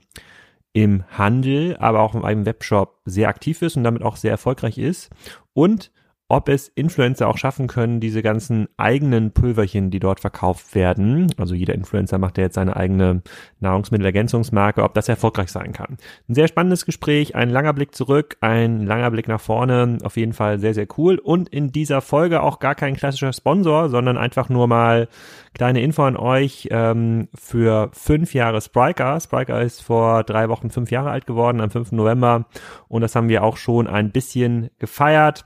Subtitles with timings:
[0.72, 5.10] im Handel, aber auch einem Webshop sehr aktiv ist und damit auch sehr erfolgreich ist.
[5.52, 5.90] Und
[6.28, 11.54] ob es Influencer auch schaffen können, diese ganzen eigenen Pulverchen, die dort verkauft werden, also
[11.54, 13.22] jeder Influencer macht ja jetzt seine eigene
[13.60, 15.98] Nahrungsmittelergänzungsmarke, ob das erfolgreich sein kann.
[16.28, 20.32] Ein sehr spannendes Gespräch, ein langer Blick zurück, ein langer Blick nach vorne, auf jeden
[20.32, 24.48] Fall sehr, sehr cool und in dieser Folge auch gar kein klassischer Sponsor, sondern einfach
[24.48, 25.08] nur mal
[25.54, 29.20] kleine Info an euch ähm, für fünf Jahre Spriker.
[29.20, 31.92] Spriker ist vor drei Wochen fünf Jahre alt geworden, am 5.
[31.92, 32.46] November
[32.88, 35.44] und das haben wir auch schon ein bisschen gefeiert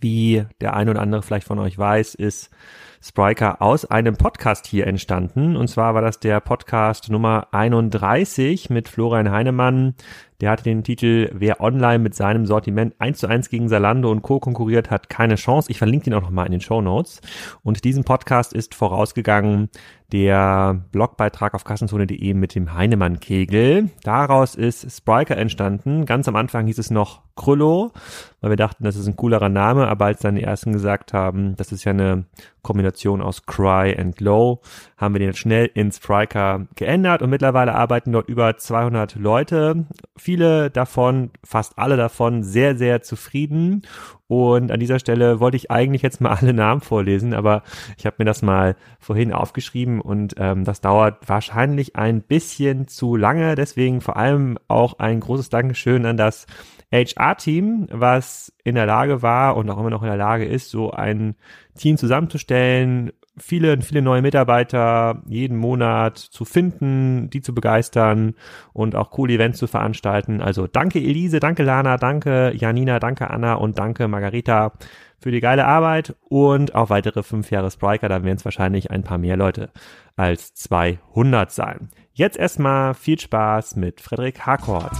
[0.00, 2.50] wie der ein oder andere vielleicht von euch weiß, ist
[3.04, 5.56] Spriker aus einem Podcast hier entstanden.
[5.56, 9.94] Und zwar war das der Podcast Nummer 31 mit Florian Heinemann,
[10.42, 14.22] der hatte den Titel, wer online mit seinem Sortiment eins zu eins gegen Salando und
[14.22, 14.40] Co.
[14.40, 15.70] konkurriert, hat keine Chance.
[15.70, 17.20] Ich verlinke ihn auch nochmal in den Show Notes.
[17.62, 19.70] Und diesem Podcast ist vorausgegangen
[20.12, 23.90] der Blogbeitrag auf kassenzone.de mit dem Heinemann-Kegel.
[24.04, 26.04] Daraus ist Spriker entstanden.
[26.04, 27.92] Ganz am Anfang hieß es noch Krüllo,
[28.42, 31.56] weil wir dachten, das ist ein coolerer Name, aber als dann die ersten gesagt haben,
[31.56, 32.26] das ist ja eine
[32.60, 34.60] Kombination aus Cry and Low,
[34.98, 39.86] haben wir den schnell in Spriker geändert und mittlerweile arbeiten dort über 200 Leute.
[40.16, 43.82] Viele davon, fast alle davon, sehr, sehr zufrieden
[44.32, 47.62] und an dieser Stelle wollte ich eigentlich jetzt mal alle Namen vorlesen, aber
[47.98, 53.14] ich habe mir das mal vorhin aufgeschrieben und ähm, das dauert wahrscheinlich ein bisschen zu
[53.14, 53.56] lange.
[53.56, 56.46] Deswegen vor allem auch ein großes Dankeschön an das
[56.90, 60.92] HR-Team, was in der Lage war und auch immer noch in der Lage ist, so
[60.92, 61.34] ein
[61.76, 68.34] Team zusammenzustellen, viele, viele neue Mitarbeiter jeden Monat zu finden, die zu begeistern
[68.72, 70.40] und auch coole Events zu veranstalten.
[70.40, 74.72] Also danke Elise, danke Lana, danke Janina, danke Anna und danke Margarita
[75.18, 78.08] für die geile Arbeit und auch weitere fünf Jahre Spriker.
[78.08, 79.70] Da werden es wahrscheinlich ein paar mehr Leute
[80.16, 81.90] als 200 sein.
[82.12, 84.92] Jetzt erstmal viel Spaß mit Frederik Harcourt.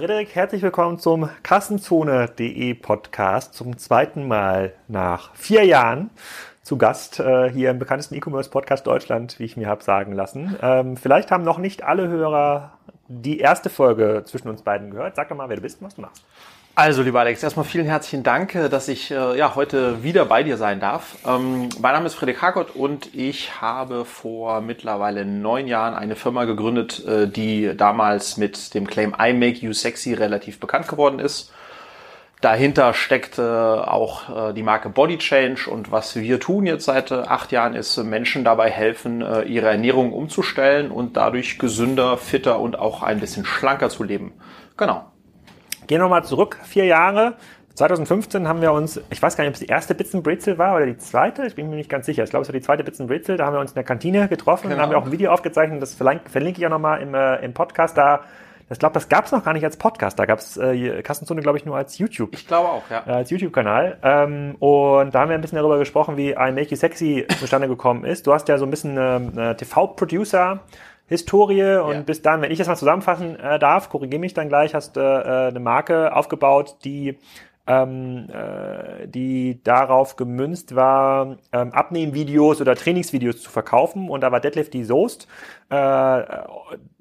[0.00, 6.08] Frederik, herzlich willkommen zum Kassenzone.de Podcast zum zweiten Mal nach vier Jahren
[6.62, 10.56] zu Gast äh, hier im bekanntesten E-Commerce Podcast Deutschland, wie ich mir habe sagen lassen.
[10.62, 12.72] Ähm, vielleicht haben noch nicht alle Hörer
[13.08, 15.16] die erste Folge zwischen uns beiden gehört.
[15.16, 16.24] Sag doch mal, wer du bist und was du machst.
[16.82, 20.42] Also, lieber Alex, erstmal vielen herzlichen Dank, äh, dass ich äh, ja, heute wieder bei
[20.42, 21.18] dir sein darf.
[21.26, 26.46] Ähm, mein Name ist Frederik Harkott und ich habe vor mittlerweile neun Jahren eine Firma
[26.46, 31.52] gegründet, äh, die damals mit dem Claim I Make You Sexy relativ bekannt geworden ist.
[32.40, 37.10] Dahinter steckt äh, auch äh, die Marke Body Change und was wir tun jetzt seit
[37.10, 42.78] äh, acht Jahren ist Menschen dabei helfen, ihre Ernährung umzustellen und dadurch gesünder, fitter und
[42.78, 44.32] auch ein bisschen schlanker zu leben.
[44.78, 45.09] Genau.
[45.90, 47.34] Gehen wir mal zurück, vier Jahre.
[47.74, 50.86] 2015 haben wir uns, ich weiß gar nicht, ob es die erste Bitzenbrezel war oder
[50.86, 52.22] die zweite, ich bin mir nicht ganz sicher.
[52.22, 53.36] Ich glaube, es war die zweite Bitzenbrezel.
[53.36, 54.76] Da haben wir uns in der Kantine getroffen genau.
[54.76, 55.82] und haben wir auch ein Video aufgezeichnet.
[55.82, 57.98] Das verlinke ich auch nochmal im, äh, im Podcast.
[57.98, 58.20] Da
[58.72, 60.16] ich glaube, das gab es noch gar nicht als Podcast.
[60.16, 62.34] Da gab es äh, Kassenzone, glaube ich, nur als YouTube.
[62.34, 63.02] Ich glaube auch, ja.
[63.04, 63.98] Äh, als YouTube-Kanal.
[64.04, 67.66] Ähm, und da haben wir ein bisschen darüber gesprochen, wie I Make You Sexy zustande
[67.66, 68.28] gekommen ist.
[68.28, 70.60] Du hast ja so ein bisschen eine, eine TV-Producer
[71.10, 72.00] Historie und ja.
[72.02, 75.00] bis dann, wenn ich das mal zusammenfassen äh, darf, korrigiere mich dann gleich, hast du
[75.00, 77.18] äh, eine Marke aufgebaut, die
[77.70, 84.10] ähm, äh, die darauf gemünzt war, ähm, Abnehmvideos oder Trainingsvideos zu verkaufen.
[84.10, 85.28] Und da war Deadlift die Soest,
[85.70, 86.24] äh,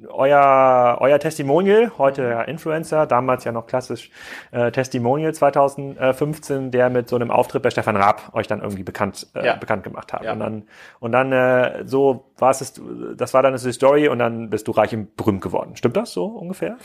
[0.08, 4.12] euer, euer Testimonial, heute ja Influencer, damals ja noch klassisch
[4.52, 9.26] äh, Testimonial 2015, der mit so einem Auftritt bei Stefan Raab euch dann irgendwie bekannt,
[9.34, 9.56] äh, ja.
[9.56, 10.24] bekannt gemacht hat.
[10.24, 10.34] Ja.
[10.34, 10.64] Und dann,
[11.00, 12.80] und dann äh, so war es,
[13.18, 15.76] das war dann die Story und dann bist du reich und berühmt geworden.
[15.76, 16.78] Stimmt das so ungefähr?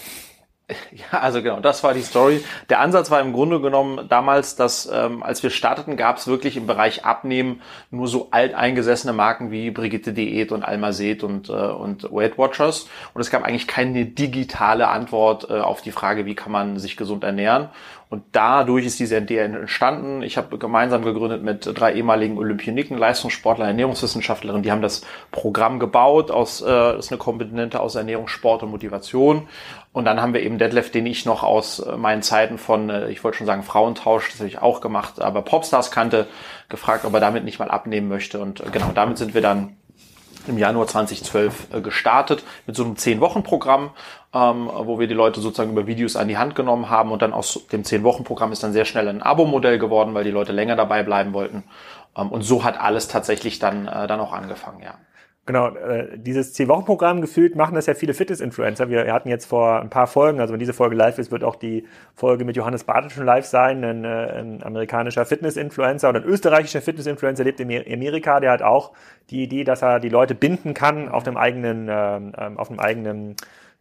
[0.92, 2.42] Ja, also genau, das war die Story.
[2.68, 6.56] Der Ansatz war im Grunde genommen damals, dass ähm, als wir starteten, gab es wirklich
[6.56, 11.52] im Bereich Abnehmen nur so alteingesessene Marken wie Brigitte Diät und Alma Seet und, äh,
[11.52, 12.88] und Weight Watchers.
[13.12, 16.96] Und es gab eigentlich keine digitale Antwort äh, auf die Frage, wie kann man sich
[16.96, 17.68] gesund ernähren.
[18.14, 20.22] Und dadurch ist diese Idee entstanden.
[20.22, 24.62] Ich habe gemeinsam gegründet mit drei ehemaligen Olympioniken, Leistungssportler, Ernährungswissenschaftlerinnen.
[24.62, 25.02] Die haben das
[25.32, 26.30] Programm gebaut.
[26.30, 29.48] Aus, äh, ist eine Komponente aus Ernährung, Sport und Motivation.
[29.94, 33.10] Und dann haben wir eben Detlef, den ich noch aus äh, meinen Zeiten von, äh,
[33.10, 36.26] ich wollte schon sagen Frauentausch, das habe ich auch gemacht, aber Popstars kannte,
[36.68, 38.40] gefragt, ob er damit nicht mal abnehmen möchte.
[38.40, 39.76] Und äh, genau, damit sind wir dann
[40.48, 43.90] im Januar 2012 äh, gestartet mit so einem 10-Wochen-Programm,
[44.34, 47.32] ähm, wo wir die Leute sozusagen über Videos an die Hand genommen haben und dann
[47.32, 51.04] aus dem 10-Wochen-Programm ist dann sehr schnell ein Abo-Modell geworden, weil die Leute länger dabei
[51.04, 51.62] bleiben wollten.
[52.16, 54.94] Ähm, und so hat alles tatsächlich dann, dann auch angefangen, ja.
[55.46, 58.88] Genau, äh, dieses Zehn-Wochen-Programm gefühlt machen das ja viele Fitness-Influencer.
[58.88, 61.56] Wir hatten jetzt vor ein paar Folgen, also wenn diese Folge live ist, wird auch
[61.56, 66.24] die Folge mit Johannes Bartelt schon live sein, ein, äh, ein amerikanischer Fitness-Influencer oder ein
[66.24, 68.92] österreichischer Fitness-Influencer lebt in Amerika, der hat auch
[69.28, 72.80] die Idee, dass er die Leute binden kann auf einem eigenen, ähm, ähm auf einem
[72.80, 73.36] eigenen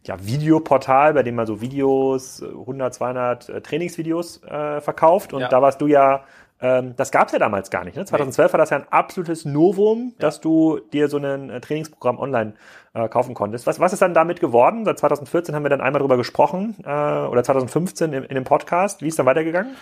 [0.06, 5.33] ja, Videoportal, bei dem man so Videos, 100, 200 äh, Trainingsvideos äh, verkauft.
[5.33, 5.48] Und ja.
[5.48, 6.25] da warst du ja
[6.63, 7.98] ähm, das gab es ja damals gar nicht.
[7.98, 8.06] Ne?
[8.06, 8.54] 2012 nee.
[8.54, 12.54] war das ja ein absolutes Novum, dass du dir so ein äh, Trainingsprogramm online
[12.94, 13.68] äh, kaufen konntest.
[13.68, 14.86] Was, was ist dann damit geworden?
[14.86, 19.01] Seit 2014 haben wir dann einmal drüber gesprochen äh, oder 2015 in, in dem Podcast.
[19.01, 19.75] Wie ist dann weitergegangen?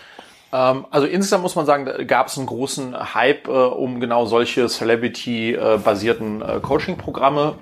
[0.52, 4.68] Ähm, also insgesamt muss man sagen, gab es einen großen Hype äh, um genau solche
[4.68, 7.60] Celebrity-basierten äh, Coaching-Programme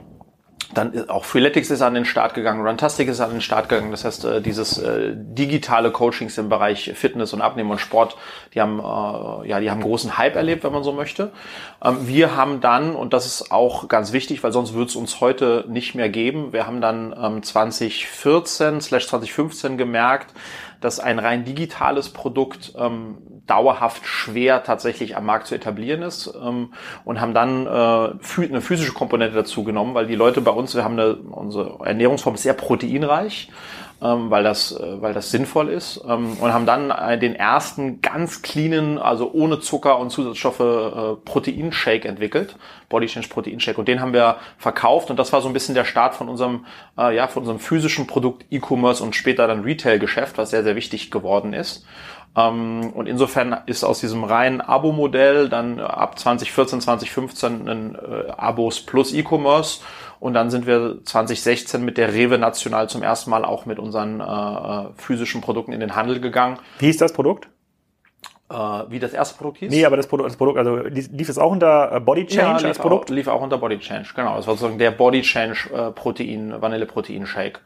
[0.73, 3.91] dann auch Freeletics ist an den Start gegangen, Runtastic ist an den Start gegangen.
[3.91, 8.17] Das heißt, äh, dieses äh, digitale Coachings im Bereich Fitness und Abnehmen und Sport,
[8.53, 11.31] die haben äh, ja, die haben großen Hype erlebt, wenn man so möchte.
[11.83, 15.21] Ähm, wir haben dann und das ist auch ganz wichtig, weil sonst wird es uns
[15.21, 16.53] heute nicht mehr geben.
[16.53, 20.33] Wir haben dann ähm, 2014 2015 gemerkt,
[20.81, 23.17] dass ein rein digitales Produkt ähm,
[23.49, 26.73] dauerhaft schwer tatsächlich am Markt zu etablieren ist ähm,
[27.05, 30.83] und haben dann äh, eine physische Komponente dazu genommen, weil die Leute bei uns, wir
[30.83, 33.49] haben eine, unsere Ernährungsform sehr proteinreich
[34.01, 36.01] ähm, weil, das, äh, weil das sinnvoll ist.
[36.07, 41.15] Ähm, und haben dann äh, den ersten ganz cleanen, also ohne Zucker und Zusatzstoffe äh,
[41.25, 42.55] Proteinshake entwickelt,
[42.87, 43.77] Body Change Proteinshake.
[43.77, 46.65] Und den haben wir verkauft und das war so ein bisschen der Start von unserem,
[46.97, 51.11] äh, ja, von unserem physischen Produkt E-Commerce und später dann Retail-Geschäft, was sehr, sehr wichtig
[51.11, 51.85] geworden ist.
[52.35, 58.81] Ähm, und insofern ist aus diesem reinen Abo-Modell dann ab 2014, 2015 ein äh, Abos
[58.81, 59.81] plus E-Commerce
[60.19, 64.19] und dann sind wir 2016 mit der Rewe National zum ersten Mal auch mit unseren
[64.19, 66.59] äh, äh, physischen Produkten in den Handel gegangen.
[66.79, 67.47] Wie hieß das Produkt?
[68.51, 68.55] Äh,
[68.89, 69.71] wie das erste Produkt hieß?
[69.71, 72.67] Nee, aber das Produkt, das Produkt also lief es auch unter äh, Body Change ja,
[72.67, 73.09] als Produkt?
[73.09, 74.35] Auch, lief auch unter Body Change, genau.
[74.35, 77.61] Das war sozusagen der Body Change äh, Protein, Vanille Protein Shake.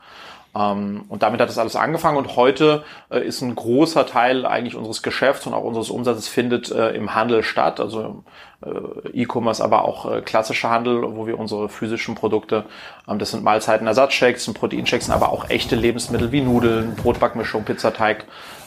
[0.56, 4.76] Ähm, und damit hat das alles angefangen und heute äh, ist ein großer Teil eigentlich
[4.76, 8.24] unseres Geschäfts und auch unseres Umsatzes findet äh, im Handel statt, also
[8.64, 12.66] äh, E-Commerce, aber auch klassischer Handel, wo wir unsere physischen Produkte,
[13.08, 18.26] ähm, das sind Mahlzeitenersatzshakes, sind Proteinshakes, aber auch echte Lebensmittel wie Nudeln, Brotbackmischung, Pizzateig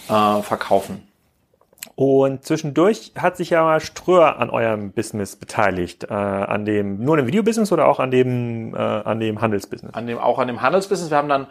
[0.09, 1.03] verkaufen.
[1.95, 7.15] Und zwischendurch hat sich ja mal Ströer an eurem Business beteiligt, äh, an dem nur
[7.15, 9.95] an dem Videobusiness oder auch an dem äh, an dem Handelsbusiness?
[9.95, 11.11] An dem auch an dem Handelsbusiness.
[11.11, 11.47] Wir haben dann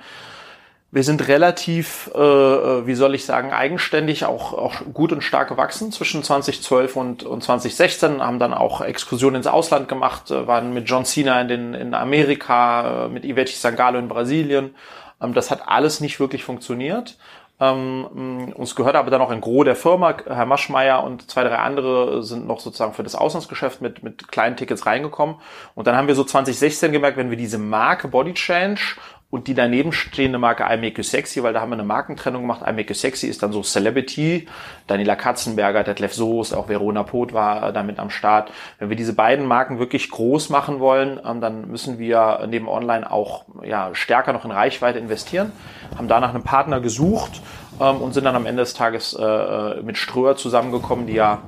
[0.95, 5.49] wir sind relativ, äh, äh wie soll ich sagen, eigenständig auch, auch gut und stark
[5.49, 10.73] gewachsen zwischen 2012 und, und 2016, haben dann auch Exkursionen ins Ausland gemacht, äh, waren
[10.73, 14.73] mit John Cena in, den, in Amerika, äh, mit Ivete Sangalo in Brasilien.
[15.21, 17.17] Ähm, das hat alles nicht wirklich funktioniert.
[17.57, 20.17] Ähm, uns gehört aber dann auch ein Gros der Firma.
[20.25, 24.57] Herr Maschmeyer und zwei, drei andere sind noch sozusagen für das Auslandsgeschäft mit, mit kleinen
[24.57, 25.35] Tickets reingekommen.
[25.73, 28.81] Und dann haben wir so 2016 gemerkt, wenn wir diese Marke Body Change
[29.31, 32.43] und die daneben stehende Marke I Make You Sexy, weil da haben wir eine Markentrennung
[32.43, 32.61] gemacht.
[32.61, 34.47] I Make You Sexy ist dann so Celebrity.
[34.87, 38.51] Daniela Katzenberger, Detlef Soos, auch Verona Poth war damit am Start.
[38.79, 43.11] Wenn wir diese beiden Marken wirklich groß machen wollen, ähm, dann müssen wir neben Online
[43.11, 45.51] auch ja, stärker noch in Reichweite investieren.
[45.97, 47.41] Haben danach einen Partner gesucht
[47.81, 51.41] ähm, und sind dann am Ende des Tages äh, mit Ströer zusammengekommen, die ja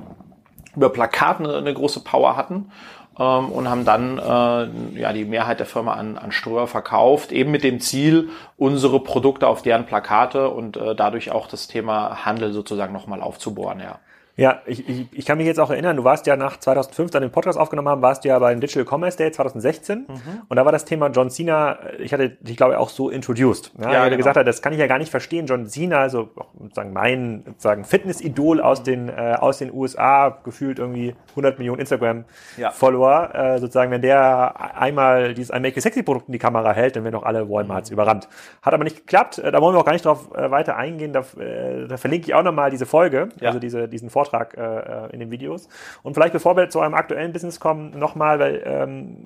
[0.76, 2.70] über Plakaten eine große Power hatten
[3.18, 7.50] ähm, und haben dann äh, ja die Mehrheit der Firma an, an Ströer verkauft, eben
[7.50, 12.52] mit dem Ziel, unsere Produkte auf deren Plakate und äh, dadurch auch das Thema Handel
[12.52, 13.98] sozusagen nochmal aufzubohren, ja.
[14.38, 17.22] Ja, ich, ich, ich kann mich jetzt auch erinnern, du warst ja nach 2005, dann
[17.22, 20.20] den Podcast aufgenommen haben, warst du ja beim Digital Commerce Day 2016 mhm.
[20.48, 23.72] und da war das Thema John Cena, ich hatte dich glaube ich auch so introduced.
[23.80, 24.16] Ja, ja genau.
[24.16, 27.84] gesagt hat, das kann ich ja gar nicht verstehen, John Cena, also sozusagen mein sozusagen
[27.84, 33.54] Fitness-Idol aus den äh, aus den USA, gefühlt irgendwie 100 Millionen Instagram-Follower, ja.
[33.54, 36.94] äh, sozusagen, wenn der einmal dieses I Make a Sexy Produkt in die Kamera hält,
[36.94, 37.94] dann werden auch alle Walmarts mhm.
[37.94, 38.28] überrannt.
[38.62, 41.12] Hat aber nicht geklappt, äh, da wollen wir auch gar nicht drauf äh, weiter eingehen,
[41.12, 43.48] da, äh, da verlinke ich auch nochmal diese Folge, ja.
[43.48, 45.68] also diese, diesen Vortrag Vortrag äh, äh, in den Videos.
[46.02, 49.16] Und vielleicht bevor wir zu eurem aktuellen Business kommen, nochmal, weil ähm,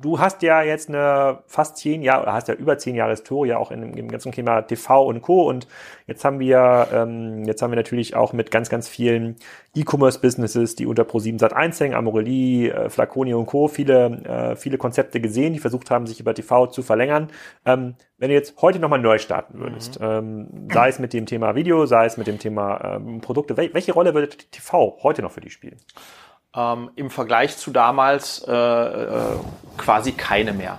[0.00, 3.54] du, hast ja jetzt eine fast zehn Jahre, oder hast ja über zehn Jahre Historie
[3.54, 5.48] auch in dem, ganzen Thema TV und Co.
[5.48, 5.66] Und
[6.06, 9.36] jetzt haben wir, ähm, jetzt haben wir natürlich auch mit ganz, ganz vielen
[9.74, 13.68] E-Commerce-Businesses, die unter Pro7 Sat1 hängen, Amorelie, äh, Flaconi und Co.
[13.68, 17.28] viele, äh, viele Konzepte gesehen, die versucht haben, sich über TV zu verlängern.
[17.64, 20.06] Ähm, wenn du jetzt heute nochmal neu starten würdest, mhm.
[20.06, 23.72] ähm, sei es mit dem Thema Video, sei es mit dem Thema ähm, Produkte, wel
[23.74, 25.76] welche Rolle würde TV heute noch für dich spielen?
[26.56, 29.36] Ähm, Im Vergleich zu damals äh, äh,
[29.76, 30.78] quasi keine mehr.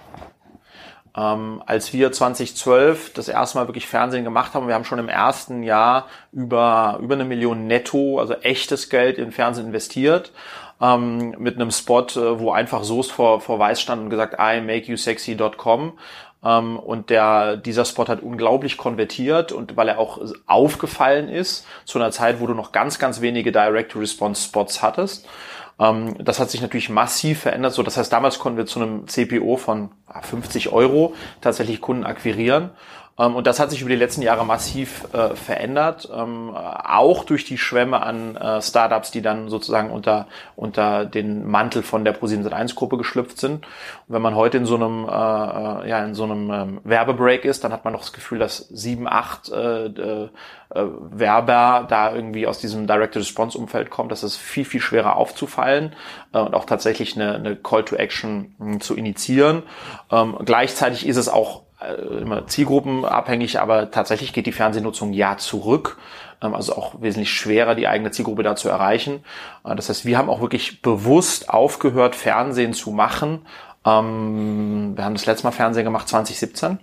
[1.15, 5.09] Ähm, als wir 2012 das erste Mal wirklich Fernsehen gemacht haben, wir haben schon im
[5.09, 10.31] ersten Jahr über, über eine Million netto, also echtes Geld in Fernsehen investiert,
[10.81, 14.61] ähm, mit einem Spot, äh, wo einfach Soest vor, vor Weiß stand und gesagt, I
[14.61, 15.93] make you sexy.com.
[16.43, 21.99] Ähm, und der, dieser Spot hat unglaublich konvertiert und weil er auch aufgefallen ist, zu
[21.99, 25.27] einer Zeit, wo du noch ganz, ganz wenige Direct-to-Response-Spots hattest.
[25.79, 27.73] Ähm, das hat sich natürlich massiv verändert.
[27.73, 32.71] So, das heißt, damals konnten wir zu einem CPO von 50 Euro tatsächlich Kunden akquirieren.
[33.19, 37.43] Ähm, und das hat sich über die letzten Jahre massiv äh, verändert, ähm, auch durch
[37.43, 42.97] die Schwämme an äh, Startups, die dann sozusagen unter, unter den Mantel von der Pro701-Gruppe
[42.97, 43.65] geschlüpft sind.
[43.65, 47.45] Und wenn man heute in so einem, äh, äh, ja, in so einem ähm, Werbebreak
[47.45, 50.29] ist, dann hat man doch das Gefühl, dass sieben, acht äh, äh,
[50.71, 55.95] Werber da irgendwie aus diesem Direct-to-Response-Umfeld kommt, dass es viel, viel schwerer aufzufallen
[56.33, 59.63] äh, und auch tatsächlich eine, eine Call to Action mh, hm, zu initiieren.
[60.11, 61.63] Ähm, gleichzeitig ist es auch
[62.21, 65.97] immer zielgruppenabhängig, aber tatsächlich geht die Fernsehnutzung ja zurück.
[66.41, 69.23] Ähm, also auch wesentlich schwerer, die eigene Zielgruppe da zu erreichen.
[69.63, 73.45] Äh, das heißt, wir haben auch wirklich bewusst aufgehört, Fernsehen zu machen.
[73.85, 76.79] Ähm, wir haben das letzte Mal Fernsehen gemacht 2017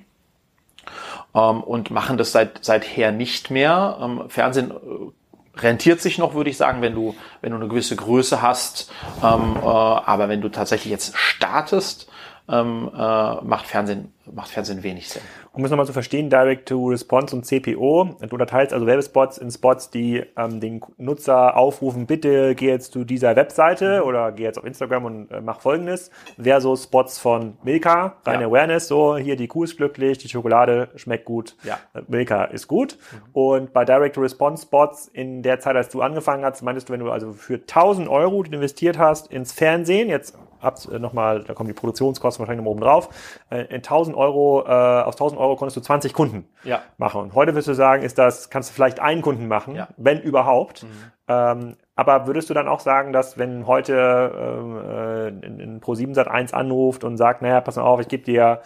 [1.34, 4.26] ähm, und machen das seit seither nicht mehr.
[4.28, 8.42] Fernsehen äh, rentiert sich noch, würde ich sagen, wenn du, wenn du eine gewisse Größe
[8.42, 8.90] hast.
[9.22, 12.08] Äh, aber wenn du tatsächlich jetzt startest,
[12.48, 12.98] ähm, äh,
[13.42, 15.22] macht Fernsehen macht Fernsehen wenig Sinn.
[15.52, 20.24] Um es nochmal zu verstehen, Direct-to-Response und CPO, du unterteilst also Werbespots in Spots, die
[20.36, 24.08] ähm, den Nutzer aufrufen, bitte geh jetzt zu dieser Webseite mhm.
[24.08, 28.48] oder geh jetzt auf Instagram und äh, mach folgendes, versus Spots von Milka, reine ja.
[28.48, 31.78] Awareness, so hier die Kuh ist glücklich, die Schokolade schmeckt gut, ja.
[31.94, 32.98] Äh, Milka ist gut.
[33.12, 33.18] Mhm.
[33.32, 37.32] Und bei Direct-to-Response-Spots in der Zeit, als du angefangen hast, meintest du, wenn du also
[37.32, 40.36] für 1000 Euro, die du investiert hast, ins Fernsehen, jetzt
[40.66, 43.08] ab, äh, nochmal, da kommen die Produktionskosten wahrscheinlich noch oben drauf,
[43.50, 46.82] äh, in 1000 Euro, äh, aus 1000 Euro konntest du 20 Kunden ja.
[46.98, 47.22] machen.
[47.22, 49.88] Und heute wirst du sagen, ist das, kannst du vielleicht einen Kunden machen, ja.
[49.96, 50.82] wenn überhaupt.
[50.82, 50.88] Mhm.
[51.28, 56.14] Ähm, aber würdest du dann auch sagen, dass wenn heute ähm, äh, in, in Pro7
[56.14, 58.60] Sat 1 anruft und sagt, naja, pass mal auf, ich gebe dir,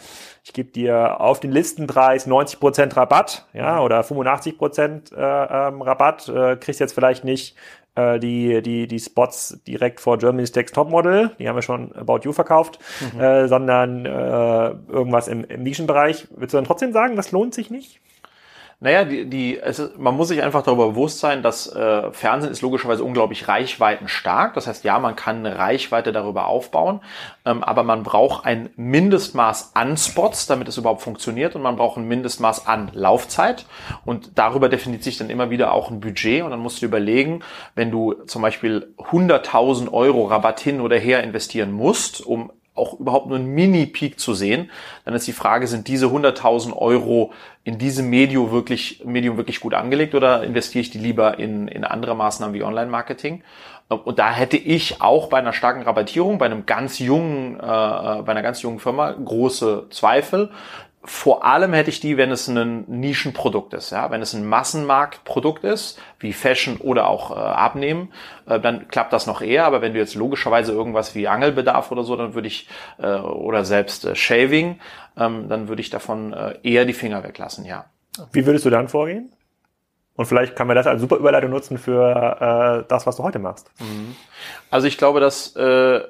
[0.44, 3.80] ich gebe dir auf den Listenpreis 90% Rabatt, ja, mhm.
[3.82, 7.56] oder 85% äh, ähm, Rabatt, äh, kriegst jetzt vielleicht nicht
[7.94, 12.20] äh, die, die, die Spots direkt vor Germany's Next Topmodel, die haben wir schon About
[12.22, 12.78] You verkauft,
[13.14, 13.20] mhm.
[13.20, 16.28] äh, sondern äh, irgendwas im, im Nischenbereich.
[16.30, 17.99] Würdest du dann trotzdem sagen, das lohnt sich nicht?
[18.82, 22.62] Naja, die, die, ist, man muss sich einfach darüber bewusst sein, dass äh, Fernsehen ist
[22.62, 24.54] logischerweise unglaublich reichweitenstark.
[24.54, 27.00] Das heißt, ja, man kann eine Reichweite darüber aufbauen,
[27.44, 31.98] ähm, aber man braucht ein Mindestmaß an Spots, damit es überhaupt funktioniert und man braucht
[31.98, 33.66] ein Mindestmaß an Laufzeit
[34.06, 37.42] und darüber definiert sich dann immer wieder auch ein Budget und dann musst du überlegen,
[37.74, 43.28] wenn du zum Beispiel 100.000 Euro Rabatt hin oder her investieren musst, um auch überhaupt
[43.28, 44.70] nur einen Mini-Peak zu sehen,
[45.04, 47.32] dann ist die Frage, sind diese 100.000 Euro
[47.62, 51.84] in diesem Medium wirklich, Medium wirklich gut angelegt oder investiere ich die lieber in, in
[51.84, 53.42] andere Maßnahmen wie Online-Marketing?
[53.88, 58.28] Und da hätte ich auch bei einer starken Rabattierung, bei einem ganz jungen, äh, bei
[58.28, 60.50] einer ganz jungen Firma große Zweifel
[61.02, 63.90] vor allem hätte ich die, wenn es ein Nischenprodukt ist.
[63.90, 64.10] Ja?
[64.10, 68.12] Wenn es ein Massenmarktprodukt ist, wie Fashion oder auch äh, Abnehmen,
[68.46, 69.64] äh, dann klappt das noch eher.
[69.64, 73.64] Aber wenn du jetzt logischerweise irgendwas wie Angelbedarf oder so, dann würde ich, äh, oder
[73.64, 74.78] selbst äh, Shaving,
[75.16, 77.86] ähm, dann würde ich davon äh, eher die Finger weglassen, ja.
[78.32, 79.32] Wie würdest du dann vorgehen?
[80.16, 83.38] Und vielleicht kann man das als super Überleitung nutzen für äh, das, was du heute
[83.38, 83.70] machst.
[83.80, 84.16] Mhm.
[84.70, 86.02] Also ich glaube, dass äh,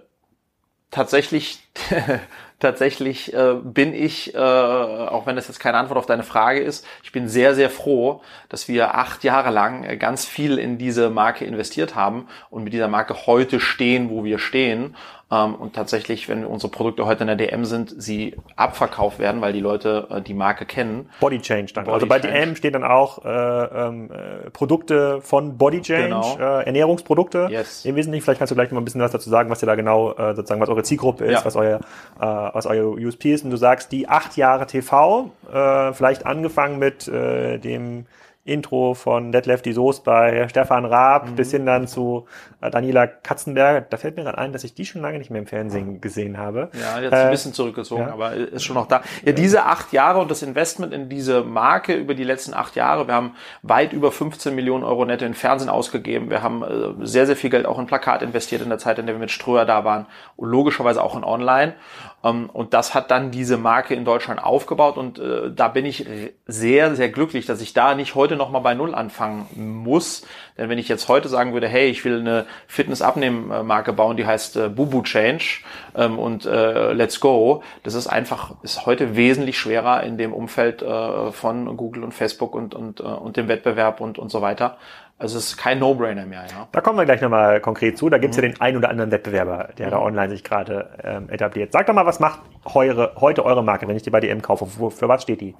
[0.91, 1.61] tatsächlich
[2.61, 6.87] tatsächlich äh, bin ich, äh, auch wenn das jetzt keine Antwort auf deine Frage ist,
[7.03, 11.11] ich bin sehr, sehr froh, dass wir acht Jahre lang äh, ganz viel in diese
[11.11, 14.95] Marke investiert haben und mit dieser Marke heute stehen, wo wir stehen
[15.33, 19.53] ähm, und tatsächlich, wenn unsere Produkte heute in der DM sind, sie abverkauft werden, weil
[19.53, 21.09] die Leute äh, die Marke kennen.
[21.21, 21.85] Body Change dann.
[21.85, 22.41] Body also bei Change.
[22.41, 26.37] DM stehen dann auch äh, ähm, äh, Produkte von Body Change, genau.
[26.39, 27.49] äh, Ernährungsprodukte.
[27.51, 27.85] Yes.
[27.85, 29.67] Im Wesentlichen, vielleicht kannst du gleich noch mal ein bisschen was dazu sagen, was ihr
[29.67, 31.45] da genau, äh, sozusagen, was eure Zielgruppe ist, ja.
[31.45, 31.81] was euer,
[32.19, 32.25] äh,
[32.55, 33.45] was euer USP ist.
[33.45, 38.07] Und du sagst, die acht Jahre TV, äh, vielleicht angefangen mit äh, dem
[38.45, 41.37] Intro von Detlef die Soße bei Stefan Raab mhm.
[41.37, 42.27] bis hin dann zu
[42.63, 43.83] äh, Daniela Katzenberger.
[43.83, 46.39] Da fällt mir gerade ein, dass ich die schon lange nicht mehr im Fernsehen gesehen
[46.39, 46.71] habe.
[46.73, 48.13] Ja, jetzt äh, ein bisschen zurückgezogen, ja.
[48.13, 49.03] aber ist schon noch da.
[49.27, 53.07] Ja, diese acht Jahre und das Investment in diese Marke über die letzten acht Jahre,
[53.07, 56.31] wir haben weit über 15 Millionen Euro netto in Fernsehen ausgegeben.
[56.31, 59.05] Wir haben äh, sehr, sehr viel Geld auch in Plakat investiert in der Zeit, in
[59.05, 60.07] der wir mit Ströer da waren.
[60.37, 61.75] Und logischerweise auch in Online.
[62.25, 66.07] Ähm, und das hat dann diese Marke in Deutschland aufgebaut und äh, da bin ich
[66.47, 70.27] sehr, sehr glücklich, dass ich da nicht heute nochmal bei Null anfangen muss.
[70.59, 74.57] Denn wenn ich jetzt heute sagen würde, hey, ich will eine Fitness-Abnehmen-Marke bauen, die heißt
[74.57, 75.63] äh, Bubu Change
[75.95, 80.81] ähm, und äh, Let's Go, das ist einfach, ist heute wesentlich schwerer in dem Umfeld
[80.81, 84.79] von Google und Facebook und, und, und dem Wettbewerb und, und so weiter.
[85.21, 86.67] Also es ist kein No-Brainer mehr, ja.
[86.73, 88.09] Da kommen wir gleich nochmal konkret zu.
[88.09, 88.45] Da gibt's mhm.
[88.45, 89.91] ja den ein oder anderen Wettbewerber, der mhm.
[89.91, 91.73] da online sich gerade ähm, etabliert.
[91.73, 92.41] Sag doch mal, was macht
[92.73, 94.65] heure, heute eure Marke, wenn ich die bei DM kaufe?
[94.65, 95.55] Für, für was steht die?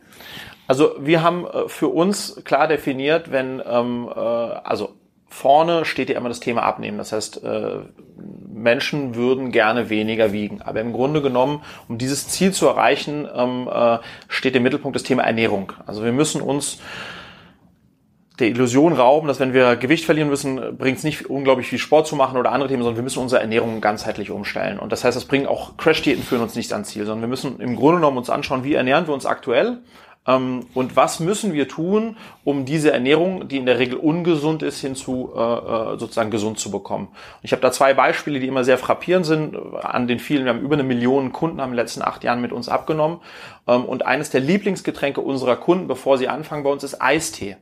[0.67, 4.95] Also wir haben äh, für uns klar definiert, wenn, ähm, äh, also
[5.29, 6.97] vorne steht ja immer das Thema Abnehmen.
[6.97, 7.81] Das heißt, äh,
[8.51, 10.63] Menschen würden gerne weniger wiegen.
[10.63, 13.99] Aber im Grunde genommen, um dieses Ziel zu erreichen, ähm, äh,
[14.29, 15.75] steht im Mittelpunkt das Thema Ernährung.
[15.87, 16.81] Also wir müssen uns
[18.41, 22.07] der Illusion rauben, dass wenn wir Gewicht verlieren müssen, bringt es nicht unglaublich viel Sport
[22.07, 24.79] zu machen oder andere Themen, sondern wir müssen unsere Ernährung ganzheitlich umstellen.
[24.79, 27.61] Und das heißt, das bringen auch Crash-Diäten führen uns nicht ans Ziel, sondern wir müssen
[27.61, 29.79] im Grunde genommen uns anschauen, wie ernähren wir uns aktuell
[30.27, 34.81] ähm, und was müssen wir tun, um diese Ernährung, die in der Regel ungesund ist,
[34.81, 37.09] hinzu äh, äh sozusagen gesund zu bekommen.
[37.43, 39.57] Ich habe da zwei Beispiele, die immer sehr frappierend sind.
[39.83, 42.41] An den vielen, wir haben über eine Million Kunden haben in den letzten acht Jahren
[42.41, 43.21] mit uns abgenommen.
[43.67, 47.57] Ähm, und eines der Lieblingsgetränke unserer Kunden, bevor sie anfangen bei uns, ist Eistee.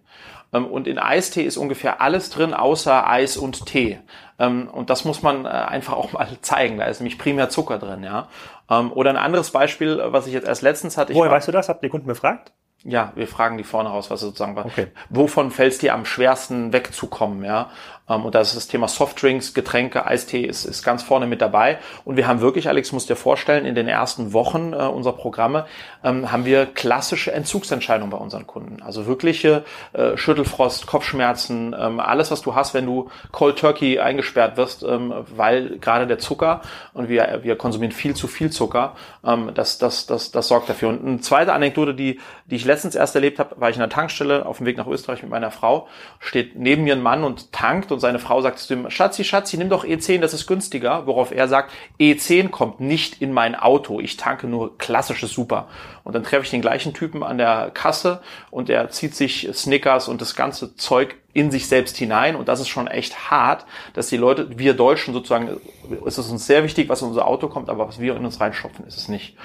[0.53, 3.99] Ähm, und in Eistee ist ungefähr alles drin, außer Eis und Tee.
[4.39, 6.79] Ähm, und das muss man äh, einfach auch mal zeigen.
[6.79, 8.29] Da ist nämlich primär Zucker drin, ja.
[8.71, 11.15] Ähm, oder ein anderes Beispiel, was ich jetzt erst letztens hatte.
[11.15, 11.69] Woher weißt du das?
[11.69, 12.53] Habt ihr Kunden befragt?
[12.85, 14.67] Ja, wir fragen die vorne raus, was sozusagen war.
[14.67, 14.89] Okay.
[15.11, 17.71] Wovon fällt es dir am schwersten wegzukommen, ja?
[18.09, 21.79] Ähm, und da ist das Thema Softdrinks, Getränke, Eistee ist, ist ganz vorne mit dabei.
[22.05, 25.67] Und wir haben wirklich, Alex, muss dir vorstellen, in den ersten Wochen äh, unserer Programme
[26.05, 28.83] ähm, haben wir klassische Entzugsentscheidungen bei unseren Kunden.
[28.83, 34.57] Also wirkliche äh, Schüttelfrost, Kopfschmerzen, ähm, alles, was du hast, wenn du Cold Turkey eingesperrt
[34.57, 36.63] wirst, ähm, weil gerade der Zucker
[36.95, 40.89] und wir, wir konsumieren viel zu viel Zucker, ähm, das, das, das, das sorgt dafür.
[40.89, 43.89] Und eine zweite Anekdote, die, die ich letztens erst erlebt habe, war ich in der
[43.89, 45.89] Tankstelle auf dem Weg nach Österreich mit meiner Frau,
[46.19, 49.69] steht neben mir ein Mann und tankt seine Frau sagt zu ihm, Schatzi, Schatzi, nimm
[49.69, 54.17] doch E10, das ist günstiger, worauf er sagt, E10 kommt nicht in mein Auto, ich
[54.17, 55.69] tanke nur klassisches Super.
[56.05, 60.09] Und dann treffe ich den gleichen Typen an der Kasse und er zieht sich Snickers
[60.09, 64.09] und das ganze Zeug in sich selbst hinein und das ist schon echt hart, dass
[64.09, 65.61] die Leute, wir Deutschen sozusagen,
[66.05, 68.41] es ist uns sehr wichtig, was in unser Auto kommt, aber was wir in uns
[68.41, 69.37] reinschopfen, ist es nicht.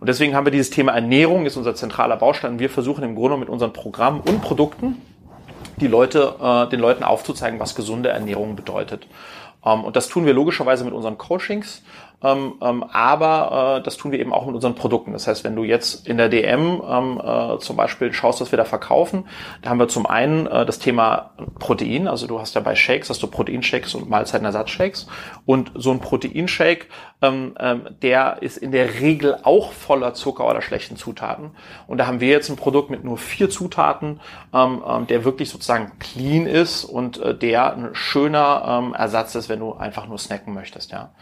[0.00, 2.58] Und deswegen haben wir dieses Thema Ernährung, ist unser zentraler Baustein.
[2.58, 4.96] Wir versuchen im Grunde mit unseren Programmen und Produkten
[5.76, 9.06] die Leute, äh, den Leuten aufzuzeigen, was gesunde Ernährung bedeutet.
[9.64, 11.82] Ähm, und das tun wir logischerweise mit unseren Coachings.
[12.22, 15.12] Ähm, ähm, aber äh, das tun wir eben auch mit unseren Produkten.
[15.12, 18.56] Das heißt, wenn du jetzt in der DM ähm, äh, zum Beispiel schaust, was wir
[18.56, 19.24] da verkaufen,
[19.62, 22.08] da haben wir zum einen äh, das Thema Protein.
[22.08, 25.06] Also du hast ja bei Shakes, hast du Proteinshakes und Mahlzeitenersatzshakes.
[25.46, 26.86] Und so ein Proteinshake,
[27.22, 31.52] ähm, ähm, der ist in der Regel auch voller Zucker oder schlechten Zutaten.
[31.86, 34.20] Und da haben wir jetzt ein Produkt mit nur vier Zutaten,
[34.52, 39.48] ähm, ähm, der wirklich sozusagen clean ist und äh, der ein schöner ähm, Ersatz ist,
[39.48, 40.92] wenn du einfach nur snacken möchtest.
[40.92, 41.12] Ja.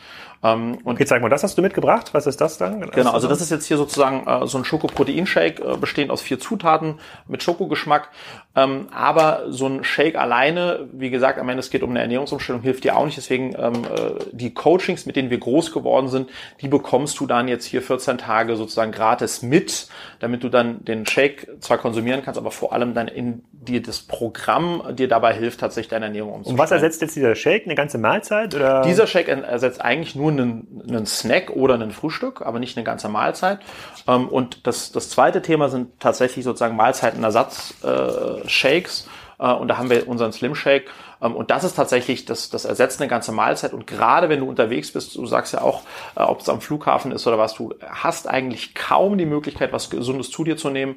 [0.43, 2.15] Ähm, und okay, zeig mal, das hast du mitgebracht.
[2.15, 2.81] Was ist das dann?
[2.91, 6.41] Genau, also das ist jetzt hier sozusagen äh, so ein Schokoproteinshake, äh, bestehend aus vier
[6.41, 6.99] Zutaten
[7.29, 8.09] mit Schokogeschmack.
[8.57, 12.63] Ähm, aber so ein Shake alleine, wie gesagt, am Ende es geht um eine Ernährungsumstellung,
[12.63, 13.17] hilft dir auch nicht.
[13.17, 17.47] Deswegen ähm, äh, die Coachings, mit denen wir groß geworden sind, die bekommst du dann
[17.47, 19.87] jetzt hier 14 Tage sozusagen gratis mit,
[20.19, 24.01] damit du dann den Shake zwar konsumieren kannst, aber vor allem dann in dir das
[24.01, 26.59] Programm dir dabei hilft, tatsächlich deine Ernährung umzustellen.
[26.59, 27.67] Und was ersetzt jetzt dieser Shake?
[27.67, 28.55] Eine ganze Mahlzeit?
[28.55, 28.83] Oder?
[28.83, 33.09] Dieser Shake ersetzt eigentlich nur einen, einen Snack oder einen Frühstück, aber nicht eine ganze
[33.09, 33.61] Mahlzeit.
[34.07, 39.09] Ähm, und das, das zweite Thema sind tatsächlich sozusagen Mahlzeitenersatz-Shakes.
[39.39, 40.91] Äh, und da haben wir unseren Slim Shake.
[41.23, 43.73] Ähm, und das ist tatsächlich, das, das ersetzt eine ganze Mahlzeit.
[43.73, 45.83] Und gerade wenn du unterwegs bist, du sagst ja auch,
[46.17, 49.91] äh, ob es am Flughafen ist oder was, du hast eigentlich kaum die Möglichkeit, was
[49.91, 50.97] Gesundes zu dir zu nehmen.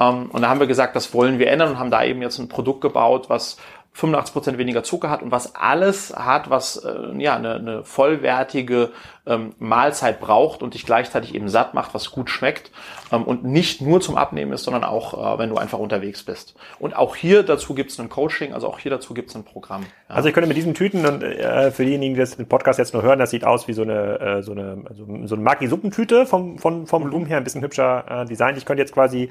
[0.00, 2.38] Ähm, und da haben wir gesagt, das wollen wir ändern und haben da eben jetzt
[2.38, 3.56] ein Produkt gebaut, was
[3.96, 8.90] 85% weniger Zucker hat und was alles hat, was äh, ja eine, eine vollwertige
[9.24, 12.72] ähm, Mahlzeit braucht und dich gleichzeitig eben satt macht, was gut schmeckt
[13.12, 16.56] ähm, und nicht nur zum Abnehmen ist, sondern auch, äh, wenn du einfach unterwegs bist.
[16.80, 19.44] Und auch hier dazu gibt es ein Coaching, also auch hier dazu gibt es ein
[19.44, 19.82] Programm.
[20.08, 20.16] Ja.
[20.16, 22.94] Also ich könnte mit diesen Tüten und äh, für diejenigen, die das den Podcast jetzt
[22.94, 24.82] nur hören, das sieht aus wie so eine äh, so eine
[25.24, 28.56] so eine Maki-Suppentüte vom vom vom Volumen her ein bisschen hübscher äh, Design.
[28.56, 29.30] Ich könnte jetzt quasi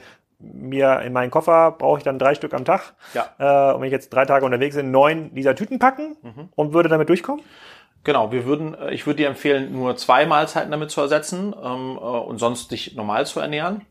[0.53, 2.93] mir in meinen Koffer brauche ich dann drei Stück am Tag.
[3.13, 3.29] Ja.
[3.38, 6.49] Äh, und wenn ich jetzt drei Tage unterwegs bin, neun dieser Tüten packen mhm.
[6.56, 7.43] und würde damit durchkommen?
[8.03, 11.97] Genau, wir würden, äh, ich würde dir empfehlen, nur zwei Mahlzeiten damit zu ersetzen ähm,
[11.97, 13.86] äh, und sonst dich normal zu ernähren.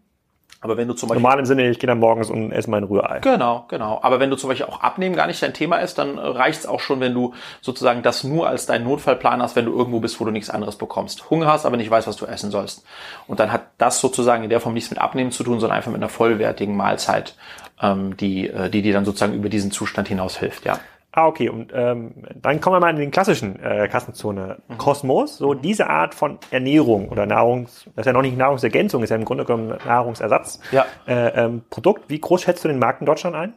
[0.62, 1.20] Aber wenn du zum Beispiel.
[1.20, 3.18] Normal im Sinne, ich gehe dann morgens und esse mein Rührei.
[3.18, 3.98] Genau, genau.
[4.00, 6.66] Aber wenn du zum Beispiel auch abnehmen gar nicht dein Thema ist, dann reicht es
[6.66, 10.20] auch schon, wenn du sozusagen das nur als deinen Notfallplan hast, wenn du irgendwo bist,
[10.20, 11.28] wo du nichts anderes bekommst.
[11.30, 12.84] Hunger hast, aber nicht weißt, was du essen sollst.
[13.26, 15.90] Und dann hat das sozusagen in der Form nichts mit Abnehmen zu tun, sondern einfach
[15.90, 17.34] mit einer vollwertigen Mahlzeit,
[17.82, 20.78] ähm, die, äh, die dir dann sozusagen über diesen Zustand hinaus hilft, ja.
[21.14, 21.50] Ah, okay.
[21.50, 25.36] Und ähm, dann kommen wir mal in den klassischen äh, Kassenzone Kosmos.
[25.36, 29.16] So diese Art von Ernährung oder Nahrungs, das ist ja noch nicht Nahrungsergänzung, ist ja
[29.16, 30.60] im Grunde genommen Nahrungsersatz.
[30.72, 30.86] Ja.
[31.06, 32.08] Äh, ähm, Produkt.
[32.08, 33.52] Wie groß schätzt du den Markt in Deutschland ein?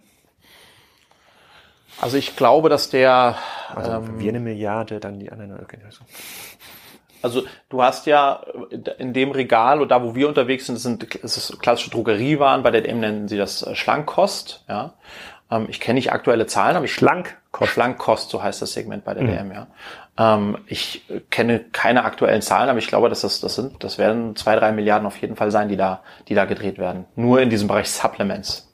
[2.02, 3.38] Also ich glaube, dass der
[3.74, 5.58] also ähm, wir eine Milliarde, dann die anderen.
[5.62, 5.78] Okay.
[7.22, 8.44] Also du hast ja
[9.00, 12.64] in dem Regal oder da, wo wir unterwegs sind, sind es ist klassische Drogeriewaren.
[12.64, 14.66] Bei der DM nennen sie das äh, Schlankkost.
[14.68, 14.94] Ja,
[15.50, 17.72] ähm, ich kenne nicht aktuelle Zahlen, aber ich schlank Kost.
[17.72, 19.28] Schlankkost, so heißt das Segment bei der mhm.
[19.28, 19.68] DM, ja.
[20.18, 24.36] Ähm, ich kenne keine aktuellen Zahlen, aber ich glaube, dass das, das sind, das werden
[24.36, 27.06] zwei, drei Milliarden auf jeden Fall sein, die da, die da gedreht werden.
[27.16, 28.74] Nur in diesem Bereich Supplements.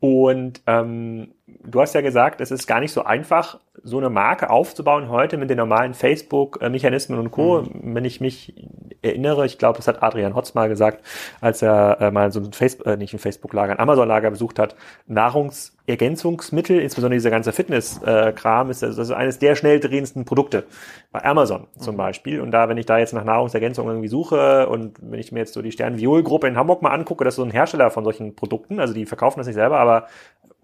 [0.00, 4.50] Und ähm, du hast ja gesagt, es ist gar nicht so einfach, so eine Marke
[4.50, 7.62] aufzubauen heute mit den normalen Facebook-Mechanismen und Co.
[7.62, 7.94] Mhm.
[7.94, 8.54] Wenn ich mich
[9.02, 11.04] erinnere, ich glaube, das hat Adrian Hotz mal gesagt,
[11.40, 14.76] als er äh, mal so ein Facebook, äh, nicht ein Facebook-Lager, ein Amazon-Lager besucht hat,
[15.06, 20.64] Nahrungsergänzungsmittel, insbesondere dieser ganze Fitness-Kram, ist das ist eines der schnell drehendsten Produkte
[21.12, 21.98] bei Amazon zum mhm.
[21.98, 22.40] Beispiel.
[22.40, 25.52] Und da, wenn ich da jetzt nach Nahrungsergänzung irgendwie suche und wenn ich mir jetzt
[25.52, 28.80] so die Stern-Viol-Gruppe in Hamburg mal angucke, das ist so ein Hersteller von solchen Produkten,
[28.80, 30.06] also die verkaufen das nicht selber, aber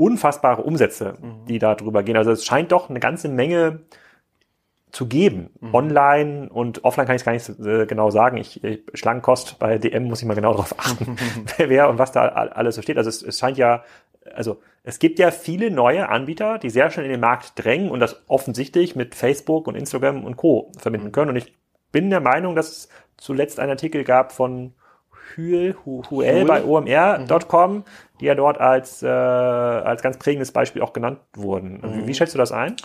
[0.01, 1.45] unfassbare Umsätze, mhm.
[1.47, 2.17] die da drüber gehen.
[2.17, 3.81] Also es scheint doch eine ganze Menge
[4.93, 5.51] zu geben.
[5.61, 5.75] Mhm.
[5.75, 8.39] Online und offline kann ich es gar nicht äh, genau sagen.
[8.39, 11.17] Ich, ich Schlangenkost bei DM muss ich mal genau darauf achten,
[11.59, 12.97] wer und was da alles so steht.
[12.97, 13.85] Also es, es scheint ja,
[14.35, 18.01] also es gibt ja viele neue Anbieter, die sehr schnell in den Markt drängen und
[18.01, 20.73] das offensichtlich mit Facebook und Instagram und Co.
[20.79, 21.13] verbinden mhm.
[21.13, 21.31] können.
[21.31, 21.55] Und ich
[21.93, 24.73] bin der Meinung, dass es zuletzt einen Artikel gab von
[25.37, 27.85] Huel, Huel bei omr.com, mhm.
[28.21, 31.81] die ja dort als, äh, als ganz prägendes Beispiel auch genannt wurden.
[31.83, 31.95] Mhm.
[31.95, 32.77] Wie, wie, schätzt du das ein?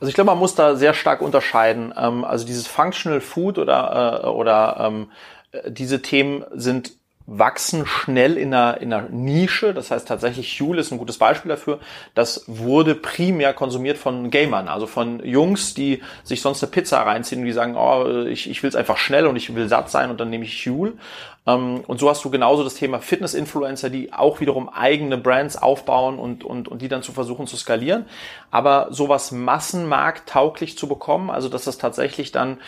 [0.00, 1.92] Also ich glaube, man muss da sehr stark unterscheiden.
[1.96, 5.10] Ähm, also dieses Functional Food oder, äh, oder ähm,
[5.52, 6.92] äh, diese Themen sind
[7.30, 9.74] wachsen schnell in einer, in einer Nische.
[9.74, 11.78] Das heißt tatsächlich, Huel ist ein gutes Beispiel dafür.
[12.14, 17.42] Das wurde primär konsumiert von Gamern, also von Jungs, die sich sonst eine Pizza reinziehen
[17.42, 20.10] und die sagen, oh, ich, ich will es einfach schnell und ich will satt sein
[20.10, 20.94] und dann nehme ich Huel.
[21.48, 26.18] Ähm, und so hast du genauso das Thema Fitness-Influencer, die auch wiederum eigene Brands aufbauen
[26.18, 28.04] und, und, und die dann zu versuchen zu skalieren.
[28.50, 32.58] Aber sowas massenmarkttauglich zu bekommen, also dass das tatsächlich dann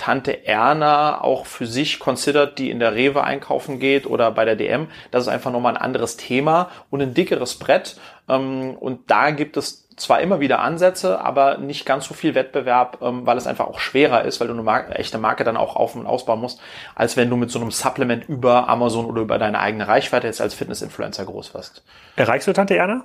[0.00, 4.56] Tante Erna auch für sich considert, die in der Rewe einkaufen geht oder bei der
[4.56, 4.88] DM.
[5.10, 7.96] Das ist einfach nochmal ein anderes Thema und ein dickeres Brett.
[8.26, 13.02] Ähm, und da gibt es zwar immer wieder Ansätze, aber nicht ganz so viel Wettbewerb,
[13.02, 15.76] ähm, weil es einfach auch schwerer ist, weil du eine Marke, echte Marke dann auch
[15.76, 16.62] auf- und ausbauen musst,
[16.94, 20.40] als wenn du mit so einem Supplement über Amazon oder über deine eigene Reichweite jetzt
[20.40, 21.84] als Fitness-Influencer groß wirst.
[22.16, 23.04] Erreichst du Tante Erna?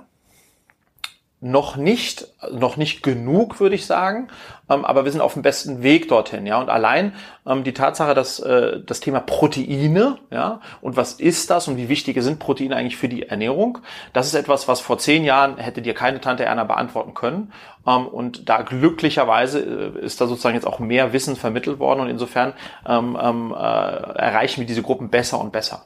[1.40, 4.28] Noch nicht, noch nicht genug, würde ich sagen,
[4.70, 6.58] ähm, aber wir sind auf dem besten Weg dorthin, ja.
[6.58, 7.12] Und allein
[7.46, 11.90] ähm, die Tatsache, dass äh, das Thema Proteine, ja, und was ist das und wie
[11.90, 13.78] wichtige sind Proteine eigentlich für die Ernährung,
[14.14, 17.52] das ist etwas, was vor zehn Jahren hätte dir keine Tante Erna beantworten können.
[17.86, 22.08] Ähm, und da glücklicherweise äh, ist da sozusagen jetzt auch mehr Wissen vermittelt worden und
[22.08, 22.54] insofern
[22.86, 25.84] äh, erreichen wir diese Gruppen besser und besser.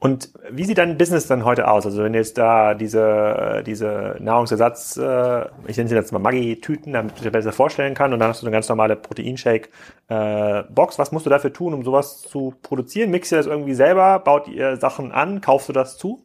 [0.00, 1.84] Und wie sieht dein Business dann heute aus?
[1.84, 7.12] Also wenn jetzt da diese, diese Nahrungsersatz, äh, ich nenne sie jetzt mal Maggi-Tüten, damit
[7.16, 10.94] ich dir besser vorstellen kann, und dann hast du eine ganz normale Proteinshake-Box.
[10.94, 13.10] Äh, Was musst du dafür tun, um sowas zu produzieren?
[13.10, 14.18] Mixt ihr das irgendwie selber?
[14.20, 15.42] Baut ihr Sachen an?
[15.42, 16.24] Kaufst du das zu?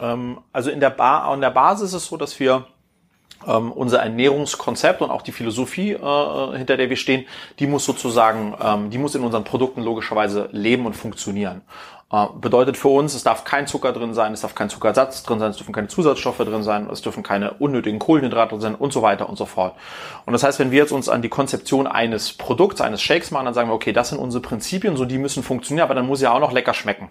[0.00, 2.64] Ähm, also in der, ba in der Basis ist es so, dass wir
[3.46, 7.26] ähm, unser Ernährungskonzept und auch die Philosophie, äh, hinter der wir stehen,
[7.58, 11.62] die muss sozusagen, ähm, die muss in unseren Produkten logischerweise leben und funktionieren.
[12.12, 15.38] Äh, bedeutet für uns, es darf kein Zucker drin sein, es darf kein Zuckersatz drin
[15.38, 18.92] sein, es dürfen keine Zusatzstoffe drin sein, es dürfen keine unnötigen Kohlenhydrate drin sein und
[18.92, 19.74] so weiter und so fort.
[20.26, 23.46] Und das heißt, wenn wir jetzt uns an die Konzeption eines Produkts, eines Shakes machen,
[23.46, 26.20] dann sagen wir, okay, das sind unsere Prinzipien, so die müssen funktionieren, aber dann muss
[26.20, 27.08] ja auch noch lecker schmecken.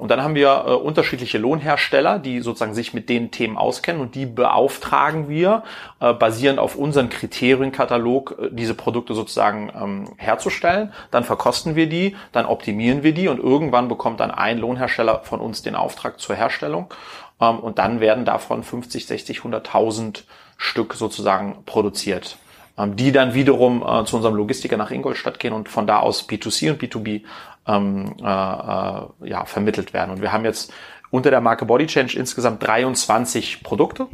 [0.00, 4.14] Und dann haben wir äh, unterschiedliche Lohnhersteller, die sozusagen sich mit den Themen auskennen und
[4.14, 5.62] die beauftragen wir,
[6.00, 10.94] äh, basierend auf unseren Kriterienkatalog, äh, diese Produkte sozusagen ähm, herzustellen.
[11.10, 15.38] Dann verkosten wir die, dann optimieren wir die und irgendwann bekommt dann ein Lohnhersteller von
[15.38, 16.86] uns den Auftrag zur Herstellung.
[17.38, 20.22] Ähm, und dann werden davon 50, 60, 100.000
[20.56, 22.38] Stück sozusagen produziert
[22.88, 26.70] die dann wiederum äh, zu unserem Logistiker nach Ingolstadt gehen und von da aus B2C
[26.70, 27.22] und B2B
[27.66, 30.10] ähm, äh, äh, ja, vermittelt werden.
[30.10, 30.72] Und wir haben jetzt
[31.10, 34.08] unter der Marke Body Change insgesamt 23 Produkte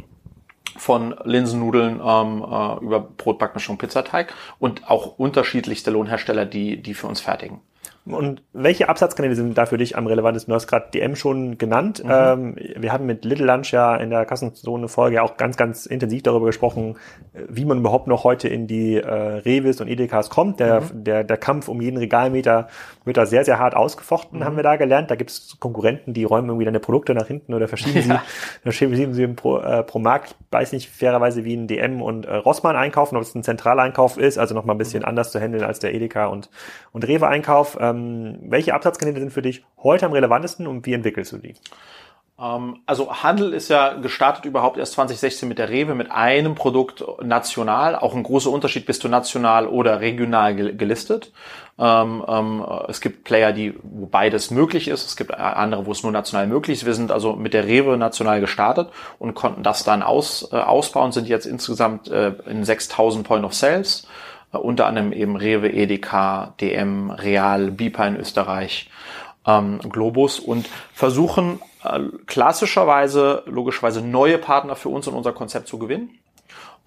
[0.75, 7.21] von Linsennudeln ähm, äh, über Brotbackmischung, Pizzateig und auch unterschiedlichste Lohnhersteller, die die für uns
[7.21, 7.61] fertigen.
[8.11, 10.51] Und welche Absatzkanäle sind da für dich am relevantesten?
[10.51, 12.03] Du hast gerade DM schon genannt.
[12.03, 12.11] Mhm.
[12.11, 16.45] Ähm, wir haben mit Little Lunch ja in der Kassenzone-Folge auch ganz, ganz intensiv darüber
[16.47, 16.95] gesprochen,
[17.33, 20.59] wie man überhaupt noch heute in die äh, Revis und Edekas kommt.
[20.59, 21.03] Der, mhm.
[21.03, 22.67] der, der Kampf um jeden Regalmeter
[23.03, 24.43] wird da sehr, sehr hart ausgefochten, mhm.
[24.45, 25.11] haben wir da gelernt.
[25.11, 28.23] Da gibt es Konkurrenten, die räumen irgendwie deine Produkte nach hinten oder verschieben sie, ja.
[28.63, 30.35] verschieben sie pro, äh, pro Markt.
[30.39, 34.17] Ich weiß nicht fairerweise, wie ein DM und äh, Rossmann einkaufen, ob es ein Zentraleinkauf
[34.17, 35.09] ist, also nochmal ein bisschen mhm.
[35.09, 36.49] anders zu handeln als der Edeka und,
[36.93, 37.77] und Rewe-Einkauf.
[37.81, 41.55] Ähm, ähm, welche Absatzkanäle sind für dich heute am relevantesten und wie entwickelst du die?
[42.39, 47.03] Ähm, also Handel ist ja gestartet überhaupt erst 2016 mit der Rewe mit einem Produkt
[47.23, 47.95] national.
[47.95, 51.31] Auch ein großer Unterschied, bist du national oder regional gelistet.
[51.79, 55.05] Ähm, ähm, es gibt Player, die, wo beides möglich ist.
[55.05, 56.85] Es gibt andere, wo es nur national möglich ist.
[56.85, 61.11] Wir sind also mit der Rewe national gestartet und konnten das dann aus, äh, ausbauen,
[61.11, 64.07] sind jetzt insgesamt äh, in 6000 Point of Sales
[64.51, 68.89] unter anderem eben Rewe, Edeka, DM, Real, Bipa in Österreich,
[69.45, 75.77] ähm, Globus und versuchen äh, klassischerweise, logischerweise neue Partner für uns und unser Konzept zu
[75.77, 76.17] gewinnen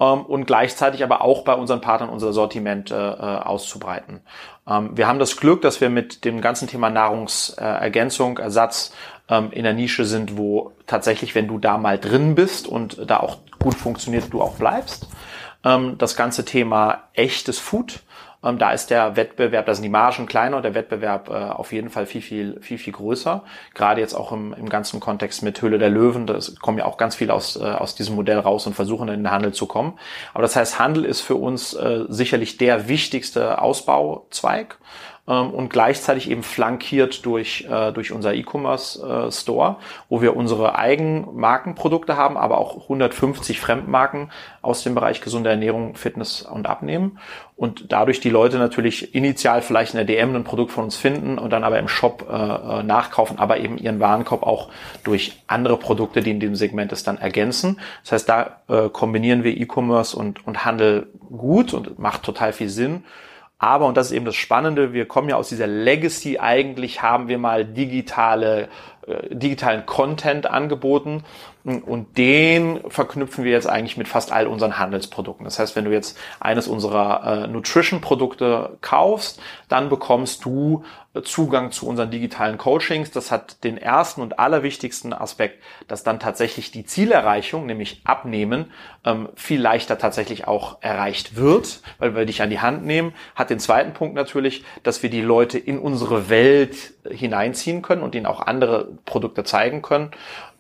[0.01, 4.21] ähm, und gleichzeitig aber auch bei unseren Partnern unser Sortiment äh, äh auszubreiten.
[4.67, 8.93] Ähm, wir haben das Glück, dass wir mit dem ganzen Thema Nahrungsergänzung, Ersatz
[9.29, 13.19] ähm, in der Nische sind, wo tatsächlich, wenn du da mal drin bist und da
[13.19, 15.09] auch gut funktioniert, du auch bleibst
[15.65, 18.01] ähm, das ganze Thema echtes Food.
[18.43, 21.73] Ähm, da ist der Wettbewerb, da sind die Margen kleiner und der Wettbewerb äh, auf
[21.73, 23.45] jeden Fall viel, viel, viel, viel größer.
[23.75, 26.97] Gerade jetzt auch im, im ganzen Kontext mit Höhle der Löwen, da kommen ja auch
[26.97, 29.99] ganz viele aus, äh, aus diesem Modell raus und versuchen in den Handel zu kommen.
[30.33, 34.79] Aber das heißt, Handel ist für uns äh, sicherlich der wichtigste Ausbauzweig
[35.35, 39.77] und gleichzeitig eben flankiert durch, äh, durch unser E-Commerce äh, Store,
[40.09, 44.31] wo wir unsere eigenen Markenprodukte haben, aber auch 150 Fremdmarken
[44.63, 47.19] aus dem Bereich gesunde Ernährung, Fitness und Abnehmen.
[47.57, 51.39] Und dadurch die Leute natürlich initial vielleicht in der DM ein Produkt von uns finden
[51.39, 54.71] und dann aber im Shop äh, äh, nachkaufen, aber eben ihren Warenkorb auch
[55.05, 57.79] durch andere Produkte, die in dem Segment ist, dann ergänzen.
[58.03, 62.71] Das heißt, da äh, kombinieren wir E-Commerce und, und Handel gut und macht total viel
[62.71, 63.05] Sinn.
[63.63, 67.29] Aber, und das ist eben das Spannende, wir kommen ja aus dieser Legacy, eigentlich haben
[67.29, 68.69] wir mal digitale,
[69.07, 71.25] äh, digitalen Content angeboten
[71.65, 75.45] und den verknüpfen wir jetzt eigentlich mit fast all unseren Handelsprodukten.
[75.45, 80.85] Das heißt, wenn du jetzt eines unserer äh, Nutrition-Produkte kaufst, dann bekommst du
[81.25, 83.11] Zugang zu unseren digitalen Coachings.
[83.11, 88.71] Das hat den ersten und allerwichtigsten Aspekt, dass dann tatsächlich die Zielerreichung, nämlich Abnehmen,
[89.05, 93.13] ähm, viel leichter tatsächlich auch erreicht wird, weil wir dich an die Hand nehmen.
[93.35, 98.15] Hat den zweiten Punkt natürlich, dass wir die Leute in unsere Welt hineinziehen können und
[98.15, 100.11] ihnen auch andere Produkte zeigen können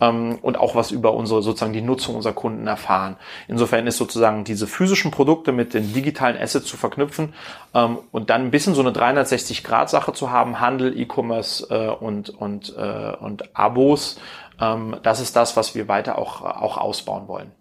[0.00, 3.16] ähm, und auch was über unsere sozusagen die Nutzung unserer Kunden erfahren.
[3.46, 7.34] Insofern ist sozusagen diese physischen Produkte mit den digitalen Assets zu verknüpfen
[7.74, 12.74] ähm, und dann ein bisschen so eine 360-Grad-Sache zu haben, Handel, E-Commerce äh, und, und,
[12.76, 14.18] äh, und Abos.
[14.60, 17.52] Ähm, das ist das, was wir weiter auch, auch ausbauen wollen.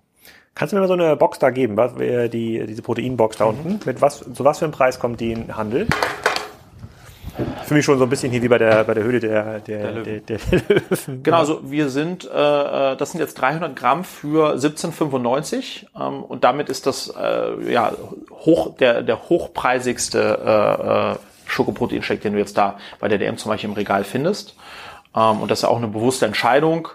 [0.56, 3.50] Kannst du mir mal so eine Box da geben, was, die, diese Proteinbox da mhm.
[3.52, 3.80] unten?
[3.86, 5.88] Mit was, zu was für einem Preis kommt die in Handel?
[7.64, 9.94] Für mich schon so ein bisschen hier wie bei der, bei der Höhle der, der,
[9.94, 11.24] der, der, der Löwen.
[11.24, 16.44] Genau, also wir sind, äh, äh das sind jetzt 300 Gramm für 17,95 ähm, und
[16.44, 17.94] damit ist das äh, ja
[18.32, 21.16] hoch, der, der hochpreisigste äh, äh,
[21.50, 24.56] Schokoproteinshake, den du jetzt da bei der DM zum Beispiel im Regal findest.
[25.16, 26.90] Ähm, und das ist auch eine bewusste Entscheidung.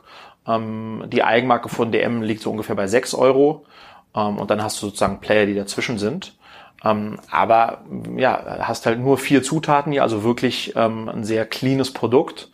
[0.46, 3.66] Ähm, die Eigenmarke von DM liegt so ungefähr bei 6 Euro.
[4.14, 6.36] Ähm, und dann hast du sozusagen Player, die dazwischen sind.
[6.84, 7.84] Ähm, aber
[8.16, 12.50] ja, hast halt nur vier Zutaten hier, also wirklich ähm, ein sehr cleanes Produkt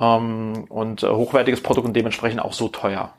[0.00, 3.12] ähm, und äh, hochwertiges Produkt und dementsprechend auch so teuer.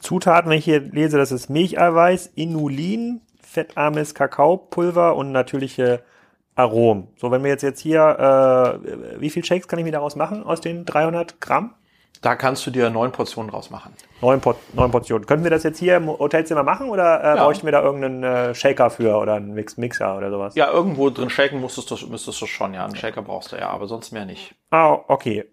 [0.00, 6.02] Zutaten, wenn ich hier lese, das ist Milcheiweiß, Inulin, fettarmes Kakaopulver und natürliche
[6.56, 7.08] Aromen.
[7.16, 10.42] So, wenn wir jetzt jetzt hier, äh, wie viel Shakes kann ich mir daraus machen
[10.42, 11.74] aus den 300 Gramm?
[12.22, 13.92] Da kannst du dir neun Portionen draus machen.
[14.22, 15.26] Neun, Por neun Portionen.
[15.26, 17.44] Könnten wir das jetzt hier im Hotelzimmer machen oder äh, ja.
[17.44, 20.54] bräuchten wir da irgendeinen äh, Shaker für oder einen Mix Mixer oder sowas?
[20.54, 22.84] Ja, irgendwo drin shaken musstest du, müsstest du schon, ja.
[22.84, 24.54] Einen Shaker brauchst du ja, aber sonst mehr nicht.
[24.70, 25.44] Ah, okay.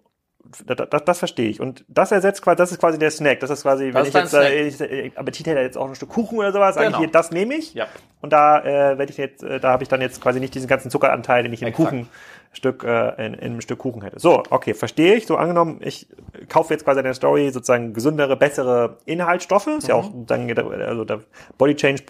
[0.66, 1.60] Das, das, das verstehe ich.
[1.60, 3.40] Und das ersetzt quasi, das ist quasi der Snack.
[3.40, 5.96] Das ist quasi, das wenn ich jetzt, äh, ich, äh, Appetit hätte jetzt auch ein
[5.96, 6.98] Stück Kuchen oder sowas, genau.
[6.98, 7.74] eigentlich das nehme ich.
[7.74, 7.88] Ja.
[8.22, 10.68] Und da äh, werde ich jetzt, äh, da habe ich dann jetzt quasi nicht diesen
[10.68, 12.08] ganzen Zuckeranteil, den ich in den Kuchen
[12.54, 14.20] Stück, äh, in, in einem Stück Kuchen hätte.
[14.20, 15.26] So, okay, verstehe ich.
[15.26, 16.08] So angenommen, ich
[16.50, 19.68] kaufe jetzt quasi in der Story sozusagen gesündere, bessere Inhaltsstoffe.
[19.68, 19.90] Ist mhm.
[19.90, 21.22] ja auch dann, also der
[21.58, 22.04] Body Change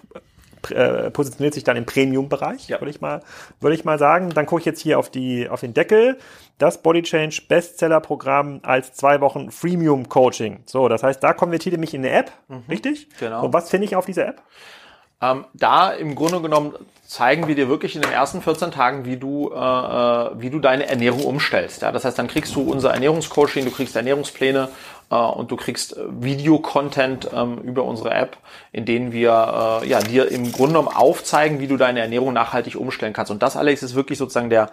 [0.71, 2.80] äh, positioniert sich dann im Premium-Bereich, ja.
[2.80, 3.21] würde ich mal,
[3.60, 4.30] würde ich mal sagen.
[4.30, 6.17] Dann gucke ich jetzt hier auf die, auf den Deckel.
[6.58, 10.63] Das Body Change Bestseller-Programm als zwei Wochen Freemium Coaching.
[10.65, 12.63] So, das heißt, da konvertiert ihr mich in eine App, mhm.
[12.69, 13.08] richtig?
[13.19, 13.45] Genau.
[13.45, 14.41] Und was finde ich auf dieser App?
[15.23, 16.73] Ähm, da im Grunde genommen
[17.06, 20.60] zeigen wir dir wirklich in den ersten 14 Tagen, wie du, äh, äh, wie du
[20.60, 21.82] deine Ernährung umstellst.
[21.82, 21.91] Ja?
[21.91, 24.69] Das heißt, dann kriegst du unser Ernährungscoaching, du kriegst Ernährungspläne
[25.09, 28.37] äh, und du kriegst äh, Videocontent ähm, über unsere App,
[28.71, 32.75] in denen wir äh, ja, dir im Grunde genommen aufzeigen, wie du deine Ernährung nachhaltig
[32.75, 33.31] umstellen kannst.
[33.31, 34.71] Und das, Alex, ist wirklich sozusagen der,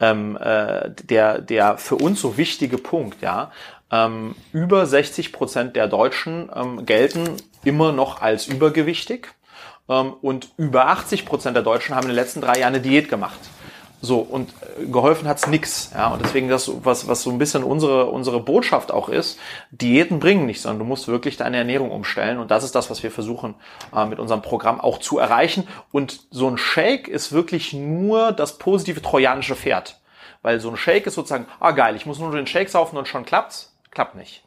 [0.00, 3.22] ähm, äh, der, der für uns so wichtige Punkt.
[3.22, 3.50] Ja?
[3.90, 9.28] Ähm, über 60 Prozent der Deutschen ähm, gelten immer noch als übergewichtig.
[9.86, 13.38] Und über 80 Prozent der Deutschen haben in den letzten drei Jahren eine Diät gemacht.
[14.04, 15.90] So, und äh, geholfen hat's nix.
[15.94, 19.38] Ja, und deswegen das, was, was so ein bisschen unsere, unsere Botschaft auch ist,
[19.70, 22.38] Diäten bringen nichts, sondern du musst wirklich deine Ernährung umstellen.
[22.38, 23.54] Und das ist das, was wir versuchen,
[23.96, 25.66] äh, mit unserem Programm auch zu erreichen.
[25.90, 30.00] Und so ein Shake ist wirklich nur das positive trojanische Pferd.
[30.42, 33.08] Weil so ein Shake ist sozusagen, ah geil, ich muss nur den Shake saufen und
[33.08, 33.74] schon klappt's.
[33.90, 34.43] Klappt nicht.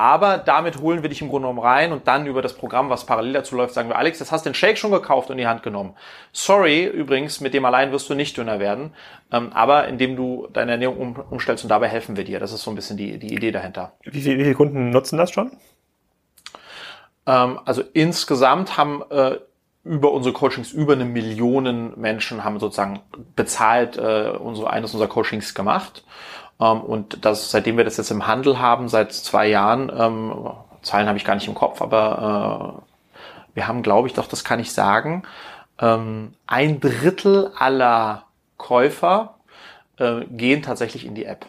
[0.00, 3.04] Aber damit holen wir dich im Grunde genommen rein und dann über das Programm, was
[3.04, 5.42] parallel dazu läuft, sagen wir, Alex, das hast du den Shake schon gekauft und in
[5.42, 5.94] die Hand genommen.
[6.32, 8.94] Sorry, übrigens, mit dem allein wirst du nicht dünner werden,
[9.30, 12.40] ähm, aber indem du deine Ernährung um, umstellst und dabei helfen wir dir.
[12.40, 13.92] Das ist so ein bisschen die, die Idee dahinter.
[14.04, 15.52] Wie, viel, wie viele Kunden nutzen das schon?
[17.26, 19.36] Ähm, also insgesamt haben äh,
[19.84, 23.00] über unsere Coachings über eine Million Menschen haben sozusagen
[23.36, 26.04] bezahlt äh, unsere, eines unserer Coachings gemacht.
[26.60, 30.50] Ähm, und das, seitdem wir das jetzt im Handel haben, seit zwei Jahren, ähm,
[30.82, 34.44] Zahlen habe ich gar nicht im Kopf, aber äh, wir haben, glaube ich, doch, das
[34.44, 35.24] kann ich sagen,
[35.78, 38.24] ähm, ein Drittel aller
[38.56, 39.34] Käufer
[39.98, 41.46] äh, gehen tatsächlich in die App.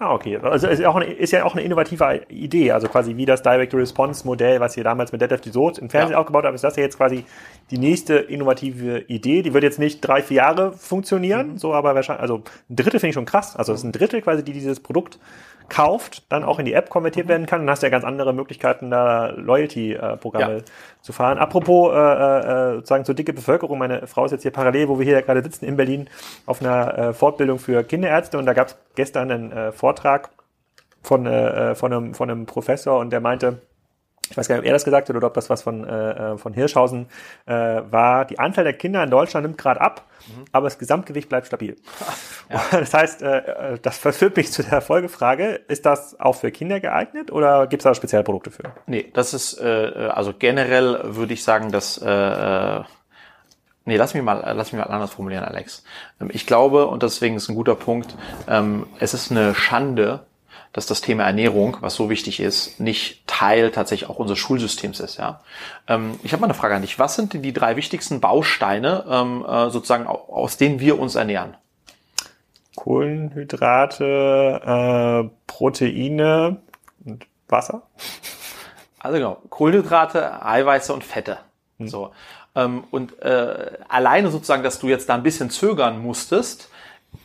[0.00, 0.36] Ah, okay.
[0.36, 2.70] Also ist ja, auch eine, ist ja auch eine innovative Idee.
[2.70, 5.78] Also quasi wie das Direct Response Modell, was ihr damals mit Dead of the Source
[5.78, 6.18] im Fernsehen ja.
[6.18, 7.24] aufgebaut habt, ist das ja jetzt quasi
[7.72, 9.42] die nächste innovative Idee.
[9.42, 11.58] Die wird jetzt nicht drei, vier Jahre funktionieren, mhm.
[11.58, 13.56] so aber wahrscheinlich, also ein Drittel finde ich schon krass.
[13.56, 15.18] Also es ist ein Drittel quasi, die dieses Produkt
[15.68, 17.30] kauft, dann auch in die App konvertiert mhm.
[17.30, 17.60] werden kann.
[17.62, 20.64] Dann hast du ja ganz andere Möglichkeiten, da Loyalty-Programme ja.
[21.02, 21.38] zu fahren.
[21.38, 25.04] Apropos äh, äh, sozusagen zur dicke Bevölkerung, meine Frau ist jetzt hier parallel, wo wir
[25.04, 26.08] hier gerade sitzen in Berlin,
[26.46, 30.30] auf einer äh, Fortbildung für Kinderärzte und da gab es gestern einen äh, Vortrag
[31.02, 33.60] von, äh, äh, von, einem, von einem Professor und der meinte,
[34.30, 36.32] ich weiß gar nicht, ob er das gesagt hat oder ob das was von, äh,
[36.32, 37.06] äh, von Hirschhausen
[37.46, 40.44] äh, war, die Anzahl der Kinder in Deutschland nimmt gerade ab, mhm.
[40.52, 41.76] aber das Gesamtgewicht bleibt stabil.
[42.50, 42.62] Ja.
[42.78, 46.80] Das heißt, äh, äh, das verführt mich zu der Folgefrage, ist das auch für Kinder
[46.80, 48.72] geeignet oder gibt es da spezielle Produkte für?
[48.86, 52.80] Nee, das ist, äh, also generell würde ich sagen, dass äh,
[53.88, 55.82] Nee, lass mich mal, lass mich mal anders formulieren, Alex.
[56.20, 60.26] Ähm, ich glaube, und deswegen ist ein guter Punkt, ähm, es ist eine Schande,
[60.78, 65.16] dass das Thema Ernährung, was so wichtig ist, nicht Teil tatsächlich auch unseres Schulsystems ist.
[65.16, 65.40] Ja,
[65.88, 67.00] ähm, ich habe mal eine Frage an dich.
[67.00, 71.56] Was sind denn die drei wichtigsten Bausteine ähm, äh, sozusagen aus denen wir uns ernähren?
[72.76, 74.04] Kohlenhydrate,
[75.24, 76.58] äh, Proteine
[77.04, 77.82] und Wasser.
[79.00, 81.38] Also genau, Kohlenhydrate, Eiweiße und Fette.
[81.78, 81.88] Hm.
[81.88, 82.12] So.
[82.54, 86.70] Ähm, und äh, alleine sozusagen, dass du jetzt da ein bisschen zögern musstest,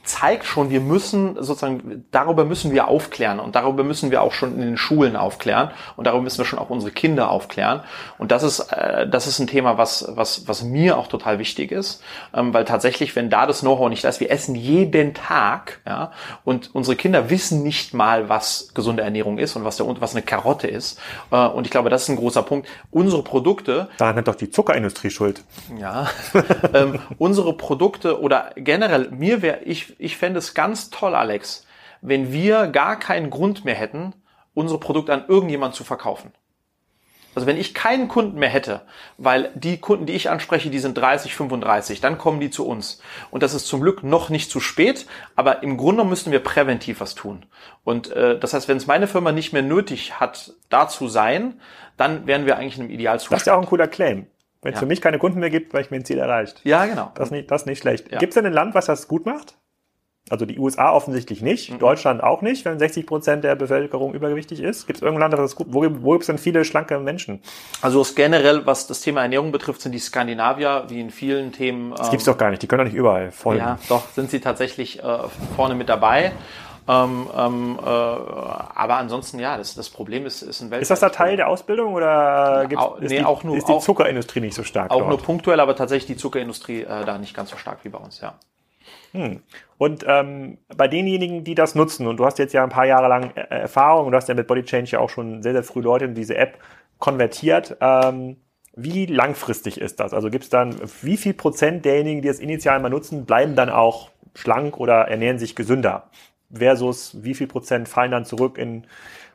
[0.03, 4.53] zeigt schon, wir müssen sozusagen, darüber müssen wir aufklären und darüber müssen wir auch schon
[4.55, 7.81] in den Schulen aufklären und darüber müssen wir schon auch unsere Kinder aufklären.
[8.17, 11.71] Und das ist, äh, das ist ein Thema, was, was, was mir auch total wichtig
[11.71, 15.79] ist, ähm, weil tatsächlich, wenn da das Know-how nicht da ist, wir essen jeden Tag,
[15.87, 16.11] ja,
[16.43, 20.23] und unsere Kinder wissen nicht mal, was gesunde Ernährung ist und was, der, was eine
[20.23, 20.99] Karotte ist.
[21.31, 22.67] Äh, und ich glaube, das ist ein großer Punkt.
[22.91, 23.87] Unsere Produkte.
[23.97, 25.43] Da hat doch die Zuckerindustrie Schuld.
[25.79, 26.09] Ja.
[26.73, 31.65] ähm, unsere Produkte oder generell, mir wäre, ich, ich fände es ganz toll, Alex,
[32.01, 34.13] wenn wir gar keinen Grund mehr hätten,
[34.53, 36.31] unsere Produkte an irgendjemand zu verkaufen.
[37.35, 38.81] Also wenn ich keinen Kunden mehr hätte,
[39.17, 43.01] weil die Kunden, die ich anspreche, die sind 30, 35, dann kommen die zu uns.
[43.31, 46.99] Und das ist zum Glück noch nicht zu spät, aber im Grunde müssten wir präventiv
[46.99, 47.45] was tun.
[47.83, 51.59] Und äh, das heißt, wenn es meine Firma nicht mehr nötig hat, da zu sein,
[51.97, 53.37] dann wären wir eigentlich in einem Idealzustand.
[53.37, 54.27] Das ist ja auch ein cooler Claim.
[54.61, 54.79] Wenn es ja.
[54.81, 56.61] für mich keine Kunden mehr gibt, weil ich mein Ziel erreicht.
[56.63, 57.11] Ja, genau.
[57.15, 58.11] Das ist nicht, das ist nicht schlecht.
[58.11, 58.19] Ja.
[58.19, 59.55] Gibt es denn ein Land, was das gut macht?
[60.29, 61.79] Also die USA offensichtlich nicht, mhm.
[61.79, 64.87] Deutschland auch nicht, wenn 60 Prozent der Bevölkerung übergewichtig ist.
[64.87, 65.65] Gibt es irgendein Land, das ist?
[65.67, 67.41] Wo, wo gibt es denn viele schlanke Menschen?
[67.81, 71.91] Also generell, was das Thema Ernährung betrifft, sind die Skandinavier, wie in vielen Themen.
[71.91, 73.59] Das ähm, gibt's doch gar nicht, die können doch nicht überall folgen.
[73.59, 75.17] Ja, doch, sind sie tatsächlich äh,
[75.57, 76.31] vorne mit dabei.
[76.87, 80.81] Ähm, ähm, äh, aber ansonsten, ja, das, das Problem ist, ist ein Welt.
[80.81, 83.79] Ist das da Teil der Ausbildung oder gibt's, ist, nee, die, auch nur, ist die
[83.79, 84.91] Zuckerindustrie nicht so stark?
[84.91, 85.09] Auch dort?
[85.09, 88.19] nur punktuell, aber tatsächlich die Zuckerindustrie äh, da nicht ganz so stark wie bei uns,
[88.19, 88.35] ja.
[89.13, 89.41] Hm.
[89.77, 93.07] Und ähm, bei denjenigen, die das nutzen, und du hast jetzt ja ein paar Jahre
[93.07, 95.63] lang äh, Erfahrung und du hast ja mit Body Change ja auch schon sehr, sehr
[95.63, 96.57] früh Leute in diese App
[96.97, 98.37] konvertiert, ähm,
[98.75, 100.13] wie langfristig ist das?
[100.13, 103.69] Also gibt es dann, wie viel Prozent derjenigen, die das initial mal nutzen, bleiben dann
[103.69, 106.09] auch schlank oder ernähren sich gesünder?
[106.51, 108.87] Versus wie viel Prozent fallen dann zurück in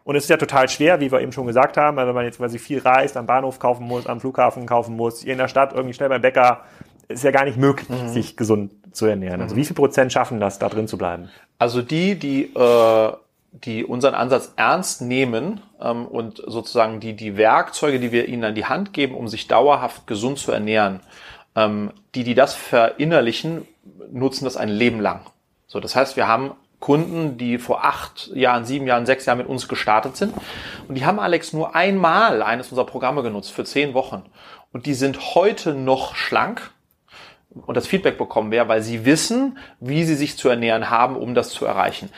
[0.09, 2.39] und es ist ja total schwer, wie wir eben schon gesagt haben, wenn man jetzt
[2.39, 5.93] quasi viel reist, am Bahnhof kaufen muss, am Flughafen kaufen muss, in der Stadt irgendwie
[5.93, 6.65] schnell beim Bäcker,
[7.09, 8.09] ist ja gar nicht möglich, mhm.
[8.09, 9.41] sich gesund zu ernähren.
[9.41, 9.61] Also mhm.
[9.61, 11.31] wie viel Prozent schaffen das, da drin zu bleiben?
[11.59, 13.13] Also die, die, äh,
[13.53, 18.55] die unseren Ansatz ernst nehmen ähm, und sozusagen die, die Werkzeuge, die wir ihnen an
[18.55, 21.01] die Hand geben, um sich dauerhaft gesund zu ernähren,
[21.57, 23.67] ähm, die, die das verinnerlichen,
[24.13, 25.21] nutzen das ein Leben lang.
[25.67, 29.49] So, das heißt, wir haben Kunden, die vor acht Jahren, sieben Jahren, sechs Jahren mit
[29.49, 30.33] uns gestartet sind.
[30.87, 34.23] Und die haben Alex nur einmal eines unserer Programme genutzt für zehn Wochen.
[34.73, 36.71] Und die sind heute noch schlank
[37.67, 41.35] und das Feedback bekommen wäre, weil sie wissen, wie sie sich zu ernähren haben, um
[41.35, 42.11] das zu erreichen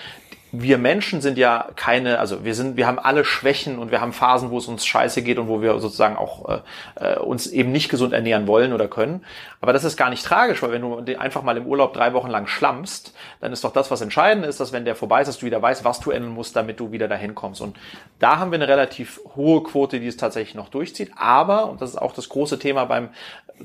[0.52, 4.12] wir Menschen sind ja keine, also wir sind, wir haben alle Schwächen und wir haben
[4.12, 6.60] Phasen, wo es uns scheiße geht und wo wir sozusagen auch äh,
[6.96, 9.24] äh, uns eben nicht gesund ernähren wollen oder können.
[9.60, 12.28] Aber das ist gar nicht tragisch, weil wenn du einfach mal im Urlaub drei Wochen
[12.28, 15.38] lang schlammst, dann ist doch das, was entscheidend ist, dass wenn der vorbei ist, dass
[15.38, 17.60] du wieder weißt, was du ändern musst, damit du wieder dahin kommst.
[17.60, 17.76] Und
[18.18, 21.12] da haben wir eine relativ hohe Quote, die es tatsächlich noch durchzieht.
[21.16, 23.10] Aber, und das ist auch das große Thema beim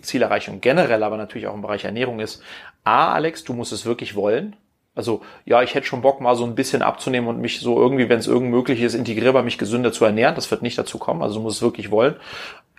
[0.01, 2.43] Zielerreichung generell, aber natürlich auch im Bereich Ernährung ist,
[2.83, 4.55] A, Alex, du musst es wirklich wollen.
[4.95, 8.09] Also ja, ich hätte schon Bock, mal so ein bisschen abzunehmen und mich so irgendwie,
[8.09, 10.35] wenn es irgend möglich ist, integrierbar mich gesünder zu ernähren.
[10.35, 11.21] Das wird nicht dazu kommen.
[11.21, 12.15] Also du musst es wirklich wollen.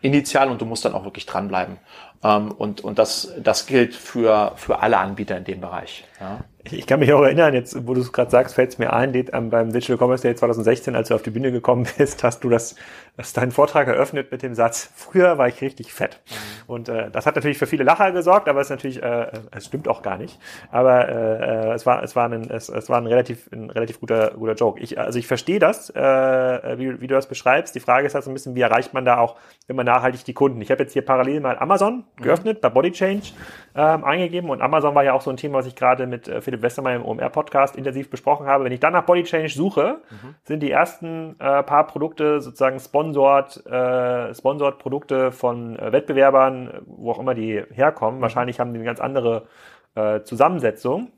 [0.02, 1.78] Initial und du musst dann auch wirklich dranbleiben.
[2.22, 6.04] Ähm, und und das, das gilt für, für alle Anbieter in dem Bereich.
[6.20, 6.40] Ja.
[6.64, 9.14] Ich kann mich auch erinnern, jetzt, wo du es gerade sagst, fällt es mir ein,
[9.14, 12.48] ähm, beim Digital Commerce Day 2016, als du auf die Bühne gekommen bist, hast du
[12.48, 12.74] das,
[13.18, 16.20] hast deinen Vortrag eröffnet mit dem Satz, früher war ich richtig fett.
[16.28, 16.34] Mhm.
[16.66, 19.66] Und äh, das hat natürlich für viele Lacher gesorgt, aber es ist natürlich, äh, es
[19.66, 20.38] stimmt auch gar nicht.
[20.70, 24.32] Aber äh, es war, es war ein, es, es war ein relativ, ein relativ guter,
[24.32, 24.80] guter Joke.
[24.80, 27.74] Ich, also ich verstehe das, äh, wie, wie du das beschreibst.
[27.74, 29.36] Die Frage ist halt so ein bisschen, wie erreicht man da auch
[29.66, 30.60] immer nachhaltig die Kunden?
[30.60, 32.22] Ich habe jetzt hier parallel mal Amazon mhm.
[32.22, 32.60] geöffnet, mhm.
[32.60, 33.32] bei Body Change
[33.74, 36.40] ähm, eingegeben und Amazon war ja auch so ein Thema, was ich gerade mit äh,
[36.40, 38.64] Philipp Westermeier im OMR-Podcast intensiv besprochen habe.
[38.64, 40.34] Wenn ich dann nach Body Change suche, mhm.
[40.44, 47.12] sind die ersten äh, paar Produkte sozusagen sponsored, äh, sponsored Produkte von äh, Wettbewerbern, wo
[47.12, 48.18] auch immer die herkommen.
[48.18, 48.22] Mhm.
[48.22, 49.46] Wahrscheinlich haben die eine ganz andere
[49.94, 51.12] äh, Zusammensetzung.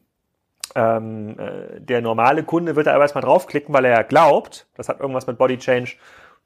[0.75, 5.01] Ähm, äh, der normale Kunde wird da aber erstmal draufklicken, weil er glaubt, das hat
[5.01, 5.93] irgendwas mit Body Change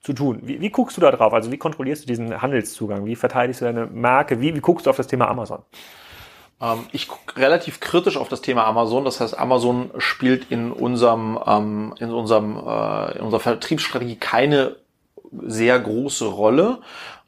[0.01, 0.41] zu tun.
[0.43, 1.33] Wie, wie guckst du da drauf?
[1.33, 3.05] Also wie kontrollierst du diesen Handelszugang?
[3.05, 4.41] Wie verteidigst du deine Marke?
[4.41, 5.63] Wie, wie guckst du auf das Thema Amazon?
[6.61, 9.05] Ähm, ich gucke relativ kritisch auf das Thema Amazon.
[9.05, 14.77] Das heißt, Amazon spielt in unserem, ähm, in unserem, äh, in unserer Vertriebsstrategie keine
[15.47, 16.79] sehr große Rolle.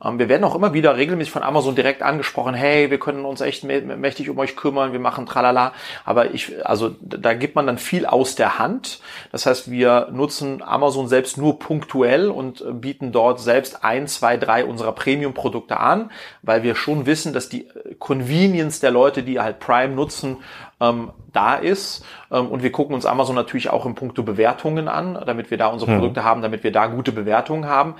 [0.05, 3.40] Ähm, wir werden auch immer wieder regelmäßig von Amazon direkt angesprochen, hey, wir können uns
[3.40, 5.72] echt mächtig um euch kümmern, wir machen tralala.
[6.05, 9.00] Aber ich, also da gibt man dann viel aus der Hand.
[9.32, 14.36] Das heißt, wir nutzen Amazon selbst nur punktuell und äh, bieten dort selbst ein, zwei,
[14.36, 16.11] drei unserer Premium-Produkte an,
[16.42, 20.38] weil wir schon wissen, dass die äh, Convenience der Leute, die halt Prime nutzen,
[20.80, 22.05] ähm, da ist.
[22.30, 25.68] Ähm, und wir gucken uns Amazon natürlich auch im Punkto Bewertungen an, damit wir da
[25.68, 25.94] unsere.
[25.94, 27.94] Produkte haben, damit wir da gute Bewertungen haben.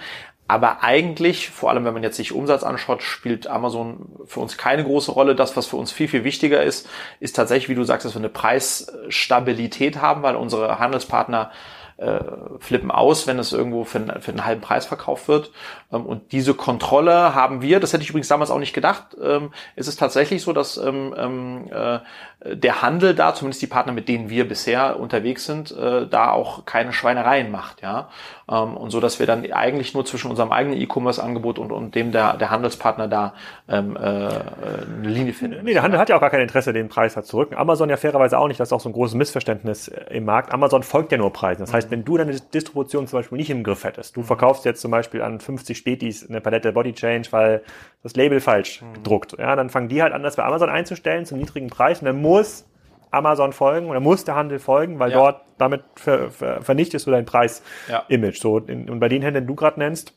[0.47, 4.85] Aber eigentlich, vor allem wenn man jetzt sich Umsatz anschaut, spielt Amazon für uns keine
[4.85, 5.35] große Rolle.
[5.35, 6.89] Das, was für uns viel, viel wichtiger ist,
[7.19, 11.51] ist tatsächlich, wie du sagst, dass wir eine Preisstabilität haben, weil unsere Handelspartner
[11.97, 12.19] äh,
[12.59, 15.51] flippen aus, wenn es irgendwo für, einen, für einen halben Preis verkauft wird.
[15.93, 19.53] Ähm, und diese Kontrolle haben wir, das hätte ich übrigens damals auch nicht gedacht, ähm,
[19.77, 22.01] ist es tatsächlich so, dass ähm, ähm äh,
[22.45, 26.67] der Handel da, zumindest die Partner, mit denen wir bisher unterwegs sind, äh, da auch
[26.67, 28.09] keine Schweinereien macht, ja.
[28.51, 32.13] Ähm, und so, dass wir dann eigentlich nur zwischen unserem eigenen E-Commerce-Angebot und, und dem
[32.13, 33.35] der, der Handelspartner da
[33.69, 35.65] ähm, äh, eine Linie finden.
[35.65, 37.55] Nee, der Handel hat ja auch gar kein Interesse, den Preis halt zu rücken.
[37.55, 40.53] Amazon ja fairerweise auch nicht, das ist auch so ein großes Missverständnis äh, im Markt.
[40.53, 41.63] Amazon folgt ja nur Preisen.
[41.63, 44.25] Das heißt, wenn du deine Distribution zum Beispiel nicht im Griff hättest, du mhm.
[44.25, 47.63] verkaufst jetzt zum Beispiel an 50 Spätis eine Palette Body Change, weil
[48.03, 48.95] das Label falsch mhm.
[48.95, 52.07] gedruckt, ja, dann fangen die halt an, das bei Amazon einzustellen zum niedrigen Preis und
[52.07, 52.67] dann muss
[53.11, 55.19] Amazon folgen oder muss der Handel folgen, weil ja.
[55.19, 58.37] dort damit ver, ver, vernichtest du dein Preis-Image.
[58.37, 58.41] Ja.
[58.41, 60.13] So, und bei den Händlern, die du gerade nennst,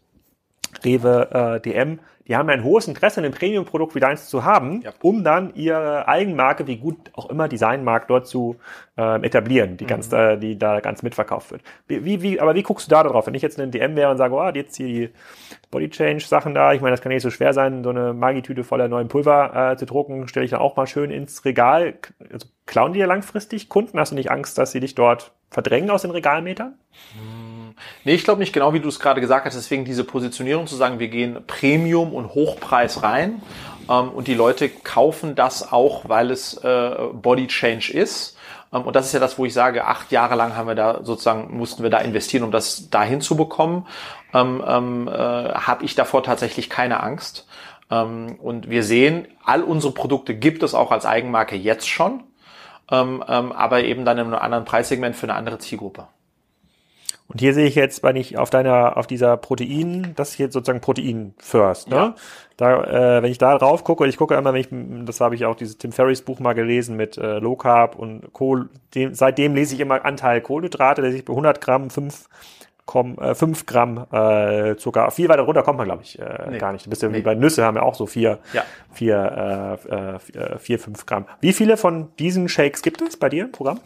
[0.84, 4.92] Rewe, äh, DM, die haben ein hohes Interesse, ein Premium-Produkt wie deins zu haben, ja.
[5.02, 8.58] um dann ihre Eigenmarke, wie gut auch immer Designmarkt dort zu
[8.98, 9.90] äh, etablieren, die mhm.
[9.90, 11.62] ganz, äh, die da ganz mitverkauft wird.
[11.88, 13.28] Wie, wie, aber wie guckst du da drauf?
[13.28, 15.10] Wenn ich jetzt ein DM wäre und sage, oh, jetzt hier die
[15.72, 18.64] Body Change Sachen da, ich meine, das kann nicht so schwer sein, so eine Magitüte
[18.64, 21.96] voller neuen Pulver äh, zu drucken, stelle ich dann auch mal schön ins Regal.
[22.32, 24.00] Also, klauen die ja langfristig Kunden?
[24.00, 26.76] Hast du nicht Angst, dass sie dich dort verdrängen aus den Regalmetern?
[27.16, 27.47] Mhm.
[28.04, 29.56] Nee, ich glaube nicht genau, wie du es gerade gesagt hast.
[29.56, 33.42] Deswegen diese Positionierung zu sagen, wir gehen Premium und Hochpreis rein
[33.90, 38.38] ähm, und die Leute kaufen das auch, weil es äh, Body Change ist.
[38.74, 41.04] Ähm, und das ist ja das, wo ich sage, acht Jahre lang haben wir da
[41.04, 43.86] sozusagen, mussten wir da investieren, um das dahin zu bekommen.
[44.34, 47.48] ähm, ähm, äh, habe ich davor tatsächlich keine Angst.
[47.90, 52.24] Ähm, und wir sehen, all unsere Produkte gibt es auch als Eigenmarke jetzt schon,
[52.92, 56.08] ähm, ähm, aber eben dann in einem anderen Preissegment für eine andere Zielgruppe.
[57.30, 60.80] Und hier sehe ich jetzt, wenn ich auf deiner, auf dieser Protein, das jetzt sozusagen
[60.80, 61.96] Protein First, ne?
[61.96, 62.16] Ja.
[62.56, 64.70] Da, äh, wenn ich da drauf gucke, ich gucke immer, wenn ich,
[65.06, 68.34] das habe ich auch dieses Tim Ferriss Buch mal gelesen mit äh, Low Carb und
[68.34, 72.28] Kohl, dem, seitdem lese ich immer Anteil Kohlenhydrate, der sich bei 100 Gramm 5
[72.88, 75.12] komm, äh, 5 Gramm äh, Zucker.
[75.12, 76.58] Viel weiter runter kommt man, glaube ich, äh, nee.
[76.58, 76.88] gar nicht.
[76.88, 77.18] Du bist ja nee.
[77.18, 78.64] wie bei Nüsse haben wir auch so vier, ja.
[78.92, 81.26] vier, äh, äh, vier, fünf Gramm.
[81.42, 83.80] Wie viele von diesen Shakes gibt es bei dir im Programm?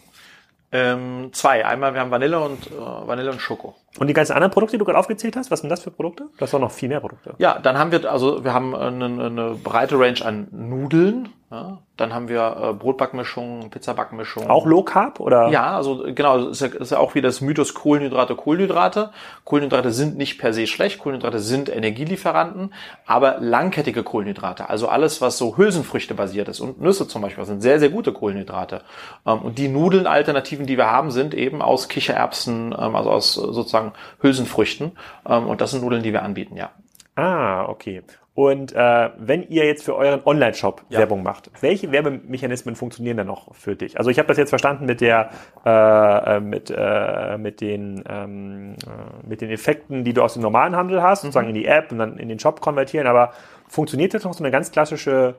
[0.71, 1.65] Ähm, zwei.
[1.65, 3.75] Einmal, wir haben Vanille und äh, Vanille und Schoko.
[3.99, 6.29] Und die ganzen anderen Produkte, die du gerade aufgezählt hast, was sind das für Produkte?
[6.37, 7.33] Das waren noch viel mehr Produkte.
[7.39, 12.13] Ja, dann haben wir, also wir haben eine, eine breite Range an Nudeln, ja, dann
[12.13, 14.49] haben wir äh, Brotbackmischungen, Pizzabackmischungen.
[14.49, 15.49] Auch Low Carb oder?
[15.49, 19.09] Ja, also genau, ist ja, ist ja auch wie das Mythos Kohlenhydrate, Kohlenhydrate.
[19.43, 22.73] Kohlenhydrate sind nicht per se schlecht, Kohlenhydrate sind Energielieferanten,
[23.05, 27.59] aber langkettige Kohlenhydrate, also alles, was so Hülsenfrüchte basiert ist und Nüsse zum Beispiel, sind
[27.61, 28.83] sehr, sehr gute Kohlenhydrate.
[29.25, 33.91] Ähm, und die Nudeln-Alternativen, die wir haben, sind eben aus Kichererbsen, ähm, also aus sozusagen
[34.21, 34.93] Hülsenfrüchten.
[35.27, 36.69] Ähm, und das sind Nudeln, die wir anbieten, ja.
[37.15, 38.03] Ah, okay.
[38.33, 40.99] Und äh, wenn ihr jetzt für euren Online-Shop ja.
[40.99, 43.97] Werbung macht, welche Werbemechanismen funktionieren da noch für dich?
[43.97, 45.31] Also ich habe das jetzt verstanden mit der
[45.65, 50.43] äh, äh, mit äh, mit den ähm, äh, mit den Effekten, die du aus dem
[50.43, 51.27] normalen Handel hast, mhm.
[51.27, 53.05] sozusagen in die App und dann in den Shop konvertieren.
[53.05, 53.33] Aber
[53.67, 55.35] funktioniert das noch so eine ganz klassische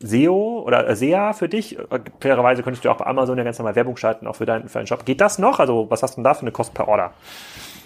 [0.00, 1.78] SEO oder SEA für dich?
[2.18, 4.78] Fairerweise könntest du auch bei Amazon ja ganz normal Werbung schalten, auch für deinen, für
[4.78, 5.06] deinen Shop.
[5.06, 5.60] Geht das noch?
[5.60, 7.12] Also was hast du denn da für eine Kost per Order?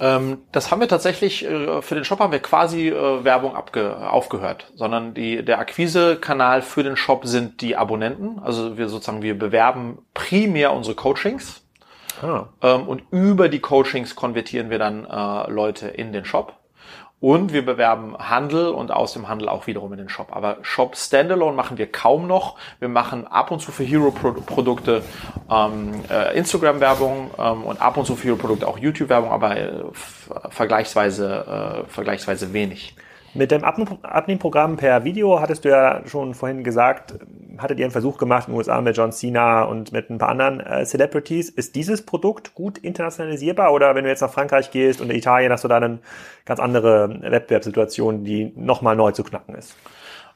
[0.00, 3.96] Ähm, das haben wir tatsächlich, äh, für den Shop haben wir quasi äh, Werbung abge
[4.10, 8.38] aufgehört, sondern die, der Akquisekanal für den Shop sind die Abonnenten.
[8.38, 11.62] Also wir sozusagen, wir bewerben primär unsere Coachings.
[12.22, 12.46] Ah.
[12.62, 16.59] Ähm, und über die Coachings konvertieren wir dann äh, Leute in den Shop.
[17.20, 20.28] Und wir bewerben Handel und aus dem Handel auch wiederum in den Shop.
[20.30, 22.56] Aber Shop Standalone machen wir kaum noch.
[22.78, 25.02] Wir machen ab und zu für Hero-Produkte
[25.50, 29.70] ähm, äh, Instagram-Werbung ähm, und ab und zu für Hero-Produkte auch YouTube-Werbung, aber äh,
[30.48, 32.94] vergleichsweise, äh, vergleichsweise wenig.
[33.32, 37.14] Mit dem Abnehmprogramm per Video hattest du ja schon vorhin gesagt,
[37.58, 40.30] hattet ihr einen Versuch gemacht in den USA mit John Cena und mit ein paar
[40.30, 41.48] anderen äh, Celebrities.
[41.48, 45.52] Ist dieses Produkt gut internationalisierbar oder wenn du jetzt nach Frankreich gehst und in Italien
[45.52, 46.00] hast du da eine
[46.44, 49.76] ganz andere Wettbewerbssituation, die nochmal neu zu knacken ist?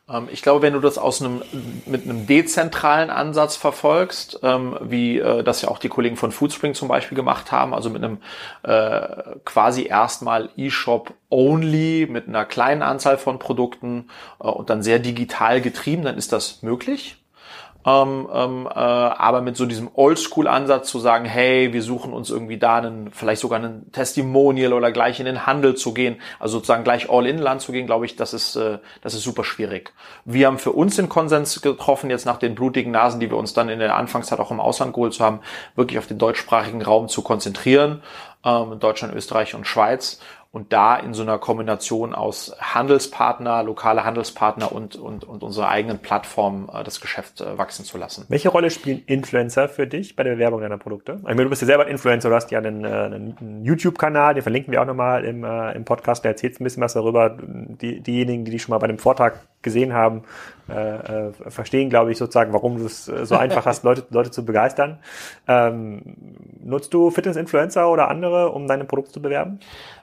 [0.08, 1.42] Ähm, ich glaube, wenn du das aus einem,
[1.86, 6.74] mit einem dezentralen Ansatz verfolgst, ähm, wie äh, das ja auch die Kollegen von Foodspring
[6.74, 8.18] zum Beispiel gemacht haben, also mit einem
[8.62, 14.98] äh, quasi erstmal E-Shop only, mit einer kleinen Anzahl von Produkten äh, und dann sehr
[14.98, 17.23] digital getrieben, dann ist das möglich.
[17.86, 22.56] Ähm, ähm, äh, aber mit so diesem Oldschool-Ansatz zu sagen, hey, wir suchen uns irgendwie
[22.56, 26.82] da einen, vielleicht sogar einen Testimonial oder gleich in den Handel zu gehen, also sozusagen
[26.82, 29.92] gleich All-in-Land zu gehen, glaube ich, das ist, äh, das ist super schwierig.
[30.24, 33.52] Wir haben für uns den Konsens getroffen, jetzt nach den blutigen Nasen, die wir uns
[33.52, 35.40] dann in der Anfangszeit auch im Ausland geholt haben,
[35.76, 38.02] wirklich auf den deutschsprachigen Raum zu konzentrieren,
[38.44, 40.20] ähm, Deutschland, Österreich und Schweiz
[40.54, 45.98] und da in so einer Kombination aus Handelspartner, lokale Handelspartner und, und, und unserer eigenen
[45.98, 48.24] Plattform äh, das Geschäft äh, wachsen zu lassen.
[48.28, 51.16] Welche Rolle spielen Influencer für dich bei der Bewerbung deiner Produkte?
[51.16, 54.44] Ich meine, du bist ja selber Influencer, du hast ja einen, äh, einen YouTube-Kanal, den
[54.44, 57.36] verlinken wir auch nochmal im, äh, im Podcast, der erzählt ein bisschen was darüber.
[57.36, 60.22] Die, diejenigen, die dich schon mal bei dem Vortrag gesehen haben,
[60.68, 64.30] äh, äh, verstehen, glaube ich, sozusagen, warum du es äh, so einfach hast, Leute, Leute
[64.30, 65.00] zu begeistern.
[65.48, 66.02] Ähm,
[66.62, 69.58] nutzt du Fitness-Influencer oder andere, um deine Produkte zu bewerben?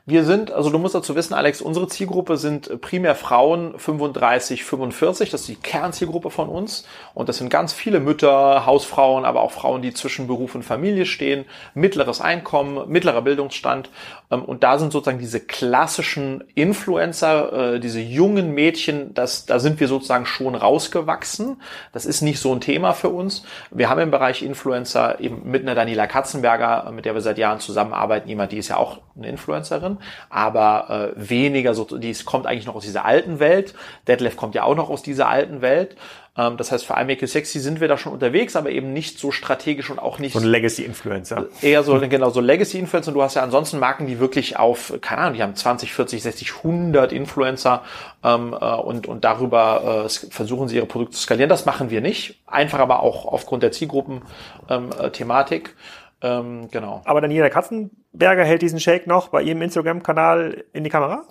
[0.08, 5.30] Wir sind, also du musst dazu wissen, Alex, unsere Zielgruppe sind primär Frauen 35, 45,
[5.30, 6.88] das ist die Kernzielgruppe von uns.
[7.14, 11.06] Und das sind ganz viele Mütter, Hausfrauen, aber auch Frauen, die zwischen Beruf und Familie
[11.06, 11.45] stehen,
[11.76, 13.91] mittleres Einkommen, mittlerer Bildungsstand.
[14.32, 19.80] Ähm, und da sind sozusagen diese klassischen Influencer, äh, diese jungen Mädchen, das, da sind
[19.80, 21.62] wir sozusagen schon rausgewachsen.
[21.91, 23.43] Das ist nicht so ein Thema für uns.
[23.70, 27.60] Wir haben im Bereich Influencer eben mit einer Daniela Katzenberger, mit der wir seit Jahren
[27.60, 32.47] zusammenarbeiten, jemand, die ist ja auch eine Influencerin drin, aber äh, weniger so, die kommt
[32.47, 33.73] eigentlich noch aus dieser alten Welt.
[34.07, 35.95] Deadlift kommt ja auch noch aus dieser alten Welt.
[36.37, 38.93] Ähm, das heißt, für I Make You Sexy sind wir da schon unterwegs, aber eben
[38.93, 40.33] nicht so strategisch und auch nicht.
[40.33, 41.47] So ein Legacy-Influencer.
[41.61, 43.09] Eher so, genau, so Legacy-Influencer.
[43.09, 46.23] Und du hast ja ansonsten Marken, die wirklich auf, keine Ahnung, die haben 20, 40,
[46.23, 47.83] 60, 100 Influencer
[48.23, 51.49] ähm, äh, und, und darüber äh, versuchen sie ihre Produkte zu skalieren.
[51.49, 52.39] Das machen wir nicht.
[52.47, 55.67] Einfach aber auch aufgrund der Zielgruppen-Thematik.
[55.67, 57.01] Ähm, äh, ähm, genau.
[57.05, 61.26] Aber Daniela Katzenberger hält diesen Shake noch bei ihrem Instagram-Kanal in die Kamera?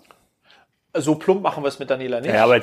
[0.95, 2.35] so plump machen wir es mit Daniela nicht.
[2.35, 2.61] Ja, aber,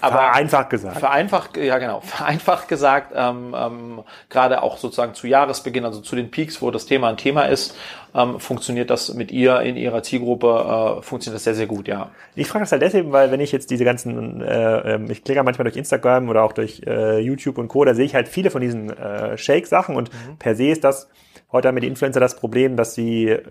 [0.00, 0.98] aber einfach gesagt.
[0.98, 6.30] Vereinfacht, ja genau, vereinfacht gesagt, ähm, ähm, gerade auch sozusagen zu Jahresbeginn, also zu den
[6.30, 7.74] Peaks, wo das Thema ein Thema ist,
[8.14, 12.10] ähm, funktioniert das mit ihr in ihrer Zielgruppe, äh, funktioniert das sehr, sehr gut, ja.
[12.34, 15.42] Ich frage das halt deswegen, weil wenn ich jetzt diese ganzen, äh, ähm, ich klicke
[15.42, 18.50] manchmal durch Instagram oder auch durch äh, YouTube und Co., da sehe ich halt viele
[18.50, 20.36] von diesen äh, Shake-Sachen und mhm.
[20.38, 21.08] per se ist das
[21.52, 23.42] Heute haben wir die Influencer das Problem, dass sie äh,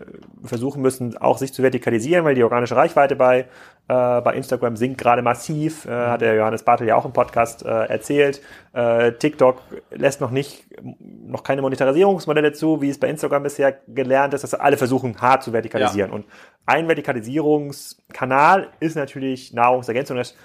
[0.43, 3.45] versuchen müssen, auch sich zu vertikalisieren, weil die organische Reichweite bei, äh,
[3.87, 7.67] bei Instagram sinkt gerade massiv, äh, hat der Johannes Bartel ja auch im Podcast äh,
[7.67, 8.41] erzählt.
[8.71, 10.65] Äh, TikTok lässt noch nicht,
[11.01, 15.43] noch keine Monetarisierungsmodelle zu, wie es bei Instagram bisher gelernt ist, dass alle versuchen, hart
[15.43, 16.11] zu vertikalisieren.
[16.11, 16.15] Ja.
[16.15, 16.25] Und
[16.65, 20.15] ein Vertikalisierungskanal ist natürlich Nahrungsergänzung.
[20.15, 20.35] Das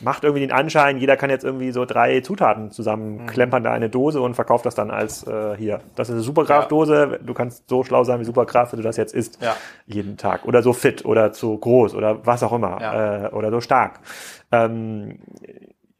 [0.00, 3.64] macht irgendwie den Anschein, jeder kann jetzt irgendwie so drei Zutaten zusammenklempern, mhm.
[3.64, 5.80] da eine Dose und verkauft das dann als äh, hier.
[5.94, 7.08] Das ist eine Superkraftdose.
[7.12, 7.18] Ja.
[7.18, 9.42] Du kannst so schlau sein wie Superkraft, wenn du das jetzt isst.
[9.42, 9.56] Ja.
[9.86, 10.44] Jeden Tag.
[10.44, 12.80] Oder so fit oder zu groß oder was auch immer.
[12.80, 13.26] Ja.
[13.26, 14.00] Äh, oder so stark.
[14.52, 15.18] Ähm,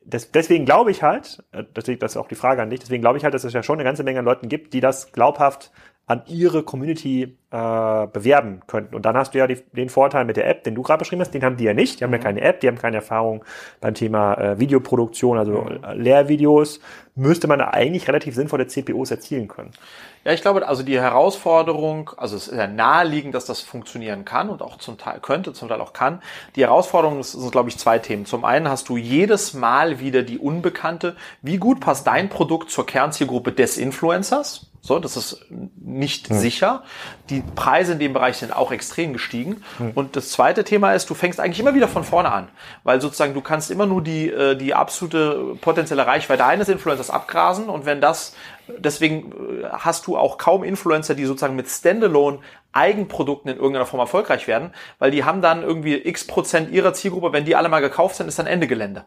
[0.04, 3.02] das, deswegen glaube ich halt, äh, deswegen, das ist auch die Frage an dich, deswegen
[3.02, 5.12] glaube ich halt, dass es ja schon eine ganze Menge an Leuten gibt, die das
[5.12, 5.72] glaubhaft
[6.08, 8.94] an ihre Community äh, bewerben könnten.
[8.94, 11.20] Und dann hast du ja die, den Vorteil mit der App, den du gerade beschrieben
[11.20, 11.98] hast, den haben die ja nicht.
[11.98, 12.22] Die haben ja mhm.
[12.22, 13.44] keine App, die haben keine Erfahrung
[13.80, 16.00] beim Thema äh, Videoproduktion, also mhm.
[16.00, 16.78] Lehrvideos.
[17.16, 19.70] Müsste man eigentlich relativ sinnvolle CPOs erzielen können.
[20.24, 24.48] Ja, ich glaube, also die Herausforderung, also es ist ja naheliegend, dass das funktionieren kann
[24.48, 26.20] und auch zum Teil könnte, zum Teil auch kann.
[26.56, 28.26] Die Herausforderung sind, glaube ich, zwei Themen.
[28.26, 31.16] Zum einen hast du jedes Mal wieder die Unbekannte.
[31.42, 34.70] Wie gut passt dein Produkt zur Kernzielgruppe des Influencers?
[34.86, 35.44] So, das ist
[35.76, 36.38] nicht hm.
[36.38, 36.84] sicher.
[37.28, 39.62] Die Preise in dem Bereich sind auch extrem gestiegen.
[39.78, 39.90] Hm.
[39.94, 42.48] Und das zweite Thema ist, du fängst eigentlich immer wieder von vorne an,
[42.84, 47.68] weil sozusagen du kannst immer nur die, äh, die absolute potenzielle Reichweite eines Influencers abgrasen
[47.68, 48.34] und wenn das
[48.78, 52.38] deswegen äh, hast du auch kaum Influencer, die sozusagen mit Standalone
[52.72, 57.32] Eigenprodukten in irgendeiner Form erfolgreich werden, weil die haben dann irgendwie x Prozent ihrer Zielgruppe,
[57.32, 59.06] wenn die alle mal gekauft sind, ist dann Ende Gelände.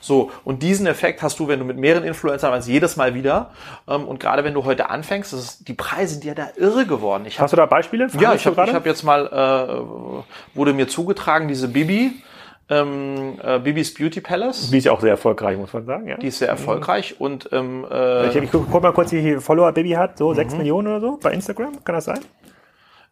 [0.00, 3.50] So, und diesen Effekt hast du, wenn du mit mehreren Influencern meinst, jedes Mal wieder.
[3.86, 6.86] Ähm, und gerade wenn du heute anfängst, das ist, die Preise sind ja da irre
[6.86, 7.24] geworden.
[7.26, 8.08] Ich hab, hast du da Beispiele?
[8.18, 12.22] Ja, ich habe hab jetzt mal, äh, wurde mir zugetragen, diese Bibi,
[12.70, 14.70] ähm, äh, Bibis Beauty Palace.
[14.70, 16.08] Die ist ja auch sehr erfolgreich, muss man sagen.
[16.08, 16.16] Ja.
[16.16, 17.24] Die ist sehr erfolgreich mhm.
[17.24, 20.52] und ähm, äh, ich, ich guck mal kurz, wie viele Follower Bibi hat, so sechs
[20.52, 20.58] mhm.
[20.58, 22.20] Millionen oder so bei Instagram, kann das sein?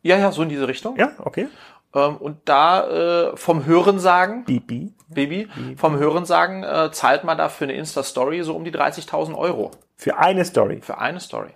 [0.02, 0.96] Ja, ja, so in diese Richtung.
[0.96, 1.48] Ja, okay.
[1.94, 7.64] Ähm, und da äh, vom Hörensagen, Bibi, Bibi, vom Hörensagen äh, zahlt man da für
[7.64, 9.72] eine Insta-Story so um die 30.000 Euro.
[9.96, 10.80] Für eine Story?
[10.82, 11.50] Für eine Story.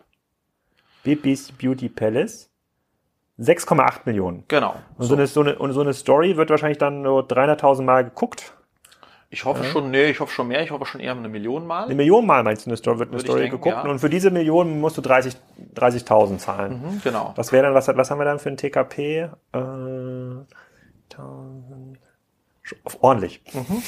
[1.04, 2.51] Bibis Beauty Palace.
[3.42, 4.44] 6,8 Millionen.
[4.48, 4.74] Genau.
[4.96, 5.14] Und so.
[5.14, 8.54] eine, so, eine, und so eine Story wird wahrscheinlich dann nur 300.000 Mal geguckt.
[9.30, 9.70] Ich hoffe ja.
[9.70, 11.84] schon, nee, ich hoffe schon mehr, ich hoffe schon eher eine Million Mal.
[11.84, 13.90] Eine Million Mal meinst du, eine Story, wird eine Würde Story denken, geguckt ja.
[13.90, 15.34] und für diese Million musst du 30
[15.74, 16.82] 30.000 zahlen.
[16.82, 17.32] Mhm, genau.
[17.36, 19.30] Was wäre dann, was, was haben wir dann für ein TKP?
[19.52, 19.58] Äh,
[23.00, 23.40] ordentlich.
[23.54, 23.82] Mhm.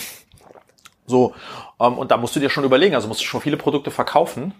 [1.06, 1.34] So,
[1.78, 4.54] ähm, und da musst du dir schon überlegen, also musst du schon viele Produkte verkaufen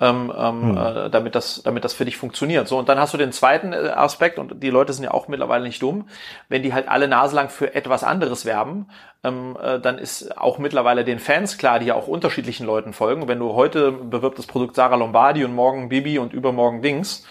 [0.00, 0.76] ähm, ähm, hm.
[0.76, 2.66] äh, damit das, damit das für dich funktioniert.
[2.66, 5.28] So und dann hast du den zweiten äh, Aspekt und die Leute sind ja auch
[5.28, 6.08] mittlerweile nicht dumm,
[6.48, 8.86] wenn die halt alle naselang für etwas anderes werben,
[9.22, 13.28] ähm, äh, dann ist auch mittlerweile den Fans klar, die ja auch unterschiedlichen Leuten folgen.
[13.28, 17.26] Wenn du heute bewirbt das Produkt Sarah Lombardi und morgen Bibi und übermorgen Dings,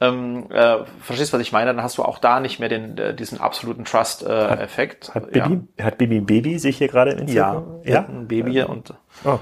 [0.00, 3.14] ähm, äh, verstehst was ich meine, dann hast du auch da nicht mehr den, äh,
[3.14, 5.08] diesen absoluten Trust-Effekt.
[5.08, 5.84] Äh, hat, hat, Bibi, ja.
[5.84, 7.80] hat Bibi Baby sich hier gerade im Instagram?
[7.84, 8.06] Ja, ja?
[8.06, 8.66] ein Baby ja.
[8.66, 8.92] und
[9.24, 9.38] oh.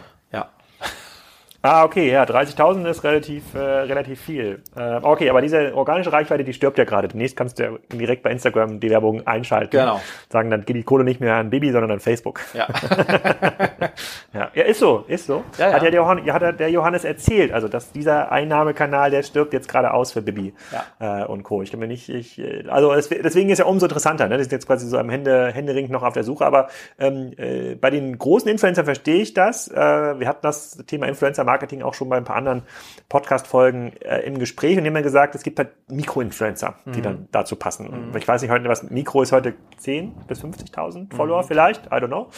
[1.67, 4.63] Ah, okay, ja, 30.000 ist relativ, äh, relativ viel.
[4.77, 7.09] Äh, okay, aber diese organische Reichweite, die stirbt ja gerade.
[7.09, 9.71] Demnächst kannst du ja direkt bei Instagram die Werbung einschalten.
[9.71, 9.99] Genau.
[10.29, 12.43] Sagen, dann geht die Kohle nicht mehr an Bibi, sondern an Facebook.
[12.53, 12.69] Ja.
[14.35, 14.51] ja.
[14.55, 15.43] ja, ist so, ist so.
[15.57, 15.75] Ja, ja.
[15.77, 19.69] Hat ja der, Johann, hat der Johannes erzählt, also dass dieser Einnahmekanal, der stirbt jetzt
[19.69, 21.23] gerade aus für Bibi ja.
[21.23, 21.63] äh, und Co.
[21.63, 24.37] Ich mir nicht, ich, äh, also es, deswegen ist ja umso interessanter, ne?
[24.37, 27.75] Die sind jetzt quasi so am Hände, Händering noch auf der Suche, aber ähm, äh,
[27.75, 29.69] bei den großen Influencern verstehe ich das.
[29.69, 32.63] Äh, wir hatten das Thema Influencer Marketing auch schon bei ein paar anderen
[33.09, 37.03] Podcast-Folgen äh, im Gespräch und immer gesagt, es gibt halt Mikroinfluencer, die mhm.
[37.03, 38.11] dann dazu passen.
[38.11, 38.17] Mhm.
[38.17, 41.47] Ich weiß nicht heute, was Mikro ist heute 10 bis 50.000 Follower mhm.
[41.47, 42.29] vielleicht, I don't know.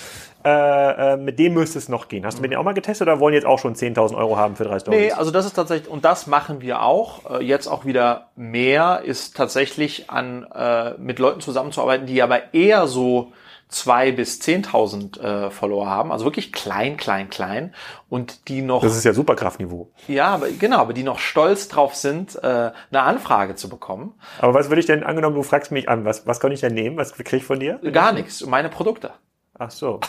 [0.45, 2.27] Äh, äh, mit dem müsste es noch gehen.
[2.27, 2.57] Hast du mit mhm.
[2.57, 5.01] dem auch mal getestet oder wollen jetzt auch schon 10.000 Euro haben für drei Stories?
[5.01, 9.01] Nee, also das ist tatsächlich, und das machen wir auch, äh, jetzt auch wieder mehr,
[9.03, 13.33] ist tatsächlich an, äh, mit Leuten zusammenzuarbeiten, die aber eher so
[13.69, 17.75] zwei bis zehntausend äh, Follower haben, also wirklich klein, klein, klein
[18.09, 18.83] und die noch.
[18.83, 19.91] Das ist ja Superkraftniveau.
[20.09, 22.47] Ja, aber genau, aber die noch stolz drauf sind, äh,
[22.91, 24.15] eine Anfrage zu bekommen.
[24.41, 26.75] Aber was würde ich denn angenommen, du fragst mich an, was was kann ich denn
[26.75, 27.79] nehmen, was kriege ich von dir?
[27.93, 29.13] Gar nichts, meine Produkte.
[29.59, 30.01] Ach so.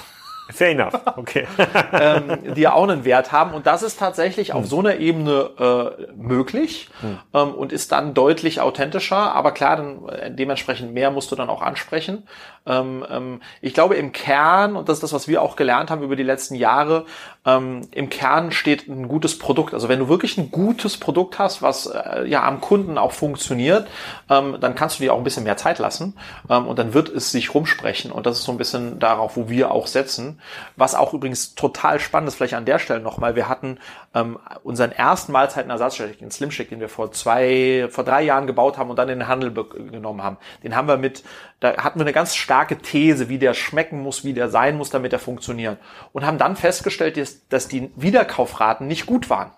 [0.50, 1.48] Fair enough, okay.
[1.93, 3.54] ähm, die ja auch einen Wert haben.
[3.54, 4.68] Und das ist tatsächlich auf hm.
[4.68, 7.18] so einer Ebene äh, möglich hm.
[7.34, 9.34] ähm, und ist dann deutlich authentischer.
[9.36, 12.24] Aber klar, dann äh, dementsprechend mehr musst du dann auch ansprechen.
[12.66, 16.02] Ähm, ähm, ich glaube, im Kern, und das ist das, was wir auch gelernt haben
[16.02, 17.06] über die letzten Jahre,
[17.45, 19.74] ähm, im Kern steht ein gutes Produkt.
[19.74, 23.88] Also wenn du wirklich ein gutes Produkt hast, was äh, ja am Kunden auch funktioniert,
[24.30, 26.16] ähm, dann kannst du dir auch ein bisschen mehr Zeit lassen
[26.48, 28.12] und dann wird es sich rumsprechen.
[28.12, 30.37] Und das ist so ein bisschen darauf, wo wir auch setzen.
[30.76, 33.80] Was auch übrigens total spannend ist, vielleicht an der Stelle nochmal, wir hatten
[34.14, 38.78] ähm, unseren ersten Mahlzeitenersatzshake, den Slim Shake, den wir vor zwei, vor drei Jahren gebaut
[38.78, 40.38] haben und dann in den Handel genommen haben.
[40.64, 41.24] Den haben wir mit,
[41.60, 44.90] da hatten wir eine ganz starke These, wie der schmecken muss, wie der sein muss,
[44.90, 45.78] damit er funktioniert.
[46.14, 47.18] Und haben dann festgestellt,
[47.50, 49.52] dass die Wiederkaufraten nicht gut waren.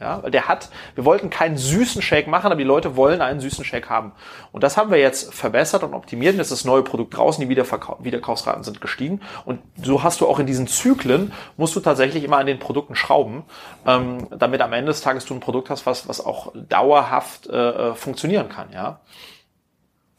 [0.00, 3.40] Ja, weil der hat, wir wollten keinen süßen Shake machen, aber die Leute wollen einen
[3.40, 4.12] süßen Shake haben.
[4.50, 6.36] Und das haben wir jetzt verbessert und optimiert.
[6.36, 9.20] Jetzt ist das neue Produkt draußen, die Wiederverkau Wiederkaufsraten sind gestiegen.
[9.44, 12.96] Und so hast du auch in diesen Zyklen, musst du tatsächlich immer an den Produkten
[12.96, 13.44] schrauben,
[13.86, 17.90] ähm, damit am Ende des Tages du ein Produkt hast, was, was auch dauerhaft äh,
[17.90, 18.72] äh funktionieren kann.
[18.72, 19.00] Ja.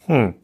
[0.06, 0.36] Hm.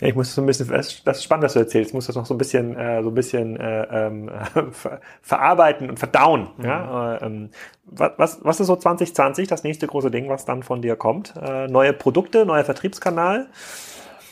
[0.00, 1.90] Ja, ich muss so ein bisschen, das ist spannend, was du erzählst.
[1.90, 4.30] Ich muss das noch so ein bisschen, äh, so ein bisschen äh, ähm,
[4.72, 6.48] ver verarbeiten und verdauen.
[6.56, 6.64] Mhm.
[6.64, 7.16] Ja?
[7.16, 7.50] Äh, ähm,
[7.84, 11.34] was, was ist so 2020 das nächste große Ding, was dann von dir kommt?
[11.40, 13.48] Äh, neue Produkte, neuer Vertriebskanal?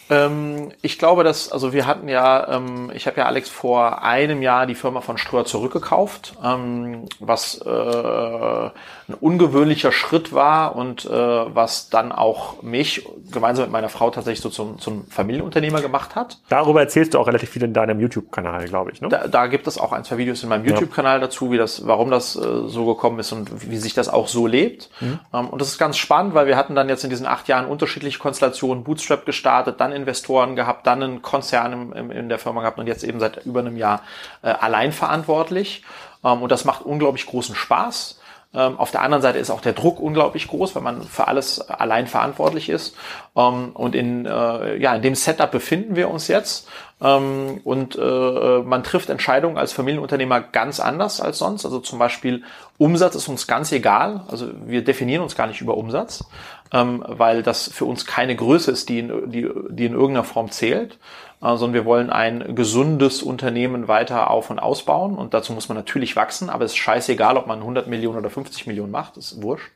[0.09, 4.43] Ähm, ich glaube, dass, also wir hatten ja, ähm, ich habe ja Alex vor einem
[4.43, 11.11] Jahr die Firma von Ströer zurückgekauft, ähm, was äh, ein ungewöhnlicher Schritt war und äh,
[11.11, 16.39] was dann auch mich gemeinsam mit meiner Frau tatsächlich so zum, zum Familienunternehmer gemacht hat.
[16.49, 19.01] Darüber erzählst du auch relativ viel in deinem YouTube-Kanal, glaube ich.
[19.01, 19.09] Ne?
[19.09, 22.11] Da, da gibt es auch ein, zwei Videos in meinem YouTube-Kanal dazu, wie das, warum
[22.11, 24.91] das äh, so gekommen ist und wie sich das auch so lebt.
[25.01, 25.19] Mhm.
[25.33, 28.19] Und das ist ganz spannend, weil wir hatten dann jetzt in diesen acht Jahren unterschiedliche
[28.19, 32.87] Konstellationen, Bootstrap gestartet, dann Investoren gehabt, dann einen Konzern im, in der Firma gehabt und
[32.87, 34.03] jetzt eben seit über einem Jahr
[34.43, 35.83] äh, allein verantwortlich.
[36.25, 38.21] Ähm, und das macht unglaublich großen Spaß.
[38.55, 41.61] Ähm, auf der anderen Seite ist auch der Druck unglaublich groß, weil man für alles
[41.61, 42.97] allein verantwortlich ist.
[43.37, 46.69] Ähm, und in, äh, ja, in dem Setup befinden wir uns jetzt.
[47.03, 51.67] Ähm, und äh, man trifft Entscheidungen als Familienunternehmer ganz anders als sonst.
[51.67, 52.45] Also zum Beispiel
[52.79, 54.23] Umsatz ist uns ganz egal.
[54.29, 56.25] Also wir definieren uns gar nicht über Umsatz,
[56.73, 60.51] ähm, weil das für uns keine Größe ist, die in, die, die in irgendeiner Form
[60.51, 60.99] zählt,
[61.43, 65.17] äh, sondern wir wollen ein gesundes Unternehmen weiter auf- und ausbauen.
[65.17, 68.31] Und dazu muss man natürlich wachsen, aber es ist scheißegal, ob man 100 Millionen oder
[68.31, 69.71] 50 Millionen macht, ist wurscht.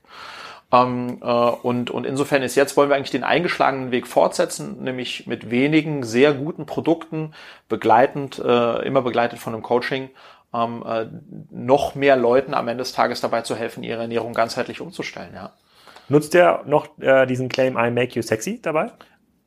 [0.73, 5.27] Ähm, äh, und, und insofern ist jetzt wollen wir eigentlich den eingeschlagenen Weg fortsetzen, nämlich
[5.27, 7.35] mit wenigen sehr guten Produkten,
[7.69, 10.11] begleitend, äh, immer begleitet von einem Coaching,
[10.55, 11.07] ähm, äh,
[11.51, 15.31] noch mehr Leuten am Ende des Tages dabei zu helfen, ihre Ernährung ganzheitlich umzustellen.
[15.35, 15.53] Ja.
[16.11, 18.91] Nutzt ihr noch äh, diesen Claim I make you sexy dabei?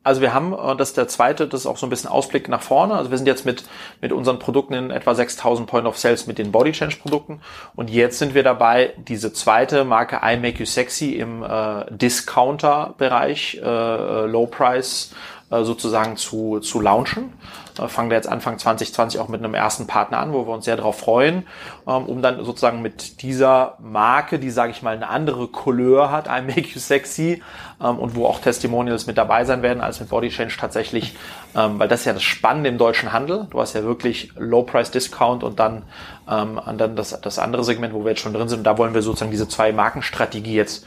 [0.02, 2.48] Also wir haben, äh, das ist der zweite, das ist auch so ein bisschen Ausblick
[2.48, 2.94] nach vorne.
[2.94, 3.64] Also wir sind jetzt mit,
[4.00, 7.40] mit unseren Produkten in etwa 6000 Point of Sales mit den Body Change Produkten.
[7.76, 13.60] Und jetzt sind wir dabei, diese zweite Marke I Make You Sexy im äh, Discounter-Bereich,
[13.62, 15.14] äh, äh Low Price
[15.62, 17.32] sozusagen zu, zu launchen.
[17.78, 20.64] Äh, fangen wir jetzt Anfang 2020 auch mit einem ersten Partner an, wo wir uns
[20.64, 21.46] sehr darauf freuen,
[21.86, 26.26] ähm, um dann sozusagen mit dieser Marke, die, sage ich mal, eine andere Couleur hat,
[26.26, 27.42] I Make You Sexy,
[27.80, 31.16] ähm, und wo auch Testimonials mit dabei sein werden, als mit Body Change tatsächlich,
[31.56, 33.46] ähm, weil das ist ja das Spannende im deutschen Handel.
[33.50, 35.82] Du hast ja wirklich Low Price Discount und dann,
[36.26, 38.60] und dann das, das andere Segment, wo wir jetzt schon drin sind.
[38.60, 40.86] Und da wollen wir sozusagen diese zwei Markenstrategie jetzt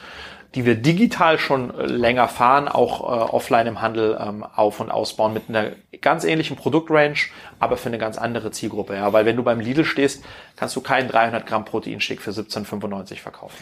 [0.57, 4.89] die wir digital schon äh, länger fahren, auch äh, offline im Handel ähm, auf- und
[4.89, 7.27] ausbauen mit einer ganz ähnlichen Produktrange,
[7.59, 8.95] aber für eine ganz andere Zielgruppe.
[8.95, 13.19] Ja, weil wenn du beim Lidl stehst, kannst du keinen 300 Gramm Proteinshake für 17,95
[13.19, 13.55] verkaufen.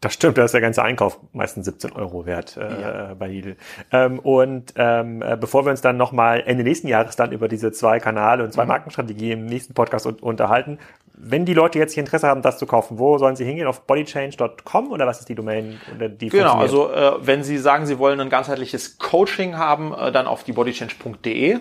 [0.00, 3.14] Das stimmt, da ist der ganze Einkauf meistens 17 Euro wert äh, ja.
[3.14, 3.56] bei Lidl.
[3.92, 7.70] Ähm, und ähm, äh, bevor wir uns dann nochmal Ende nächsten Jahres dann über diese
[7.70, 8.70] zwei Kanäle und zwei mhm.
[8.70, 10.80] Markenstrategie im nächsten Podcast un unterhalten,
[11.14, 13.66] wenn die Leute jetzt hier Interesse haben, das zu kaufen, wo sollen sie hingehen?
[13.66, 15.80] Auf bodychange.com oder was ist die Domain?
[16.20, 20.26] Die genau, also äh, wenn Sie sagen, Sie wollen ein ganzheitliches Coaching haben, äh, dann
[20.26, 21.58] auf die bodychange.de.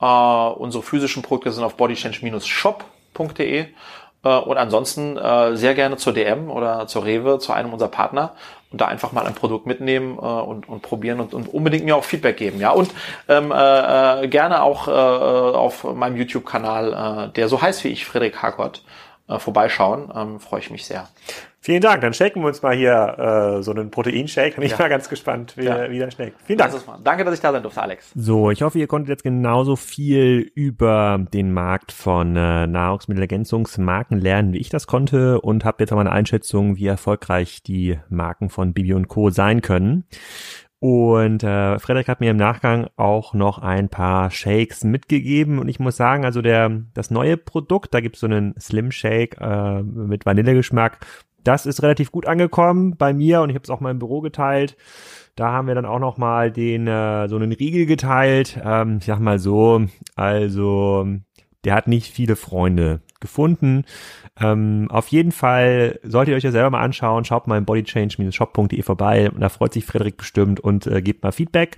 [0.00, 3.66] Äh, unsere physischen Produkte sind auf bodychange-shop.de.
[4.24, 8.32] Äh, und ansonsten äh, sehr gerne zur DM oder zur Rewe, zu einem unserer Partner
[8.72, 11.96] und da einfach mal ein Produkt mitnehmen äh, und, und probieren und, und unbedingt mir
[11.96, 12.58] auch Feedback geben.
[12.58, 12.90] Ja, und
[13.28, 18.42] ähm, äh, gerne auch äh, auf meinem YouTube-Kanal, äh, der so heißt wie ich, Frederik
[18.42, 18.82] Hagott,
[19.28, 20.10] äh, vorbeischauen.
[20.14, 21.08] Ähm, Freue ich mich sehr.
[21.64, 22.02] Vielen Dank.
[22.02, 24.56] Dann shaken wir uns mal hier äh, so einen Proteinshake.
[24.56, 24.78] Bin ich ja.
[24.78, 25.90] mal ganz gespannt, wie, ja.
[25.90, 26.38] wie der schmeckt.
[26.44, 26.74] Vielen Dank.
[27.02, 28.12] Danke, dass ich da sein durfte, Alex.
[28.14, 34.52] So, ich hoffe, ihr konntet jetzt genauso viel über den Markt von äh, Nahrungsmittelergänzungsmarken lernen,
[34.52, 38.50] wie ich das konnte und habt jetzt auch mal eine Einschätzung, wie erfolgreich die Marken
[38.50, 39.30] von Bibi und Co.
[39.30, 40.04] sein können.
[40.80, 45.80] Und äh, Frederik hat mir im Nachgang auch noch ein paar Shakes mitgegeben und ich
[45.80, 50.26] muss sagen, also der das neue Produkt, da gibt's so einen Slim Shake äh, mit
[50.26, 50.98] Vanillegeschmack,
[51.44, 54.20] das ist relativ gut angekommen bei mir und ich habe es auch mal im Büro
[54.20, 54.76] geteilt.
[55.36, 58.60] Da haben wir dann auch noch mal den äh, so einen Riegel geteilt.
[58.64, 59.84] Ähm, ich sag mal so,
[60.14, 61.06] also
[61.64, 63.84] der hat nicht viele Freunde gefunden.
[64.38, 67.24] Ähm, auf jeden Fall solltet ihr euch ja selber mal anschauen.
[67.24, 69.30] Schaut mal im bodychange-shop.de vorbei.
[69.38, 71.76] Da freut sich Frederik bestimmt und äh, gebt mal Feedback.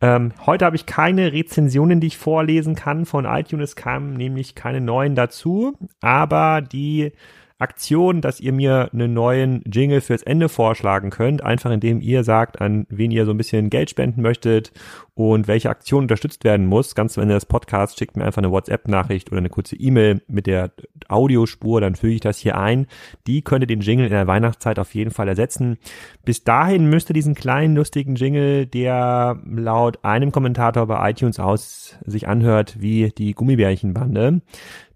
[0.00, 3.70] Ähm, heute habe ich keine Rezensionen, die ich vorlesen kann von iTunes.
[3.70, 7.12] Es kamen nämlich keine neuen dazu, aber die
[7.58, 12.60] Aktion, dass ihr mir einen neuen Jingle fürs Ende vorschlagen könnt, einfach indem ihr sagt,
[12.60, 14.72] an wen ihr so ein bisschen Geld spenden möchtet
[15.14, 16.94] und welche Aktion unterstützt werden muss.
[16.94, 20.46] Ganz zum Ende des Podcasts schickt mir einfach eine WhatsApp-Nachricht oder eine kurze E-Mail mit
[20.46, 20.72] der
[21.08, 22.86] Audiospur, dann füge ich das hier ein.
[23.26, 25.78] Die könnte den Jingle in der Weihnachtszeit auf jeden Fall ersetzen.
[26.26, 32.28] Bis dahin müsste diesen kleinen lustigen Jingle, der laut einem Kommentator bei iTunes aus sich
[32.28, 34.42] anhört wie die Gummibärchenbande,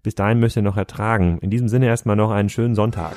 [0.03, 1.37] bis dahin müsst ihr noch ertragen.
[1.39, 3.15] In diesem Sinne erstmal noch einen schönen Sonntag.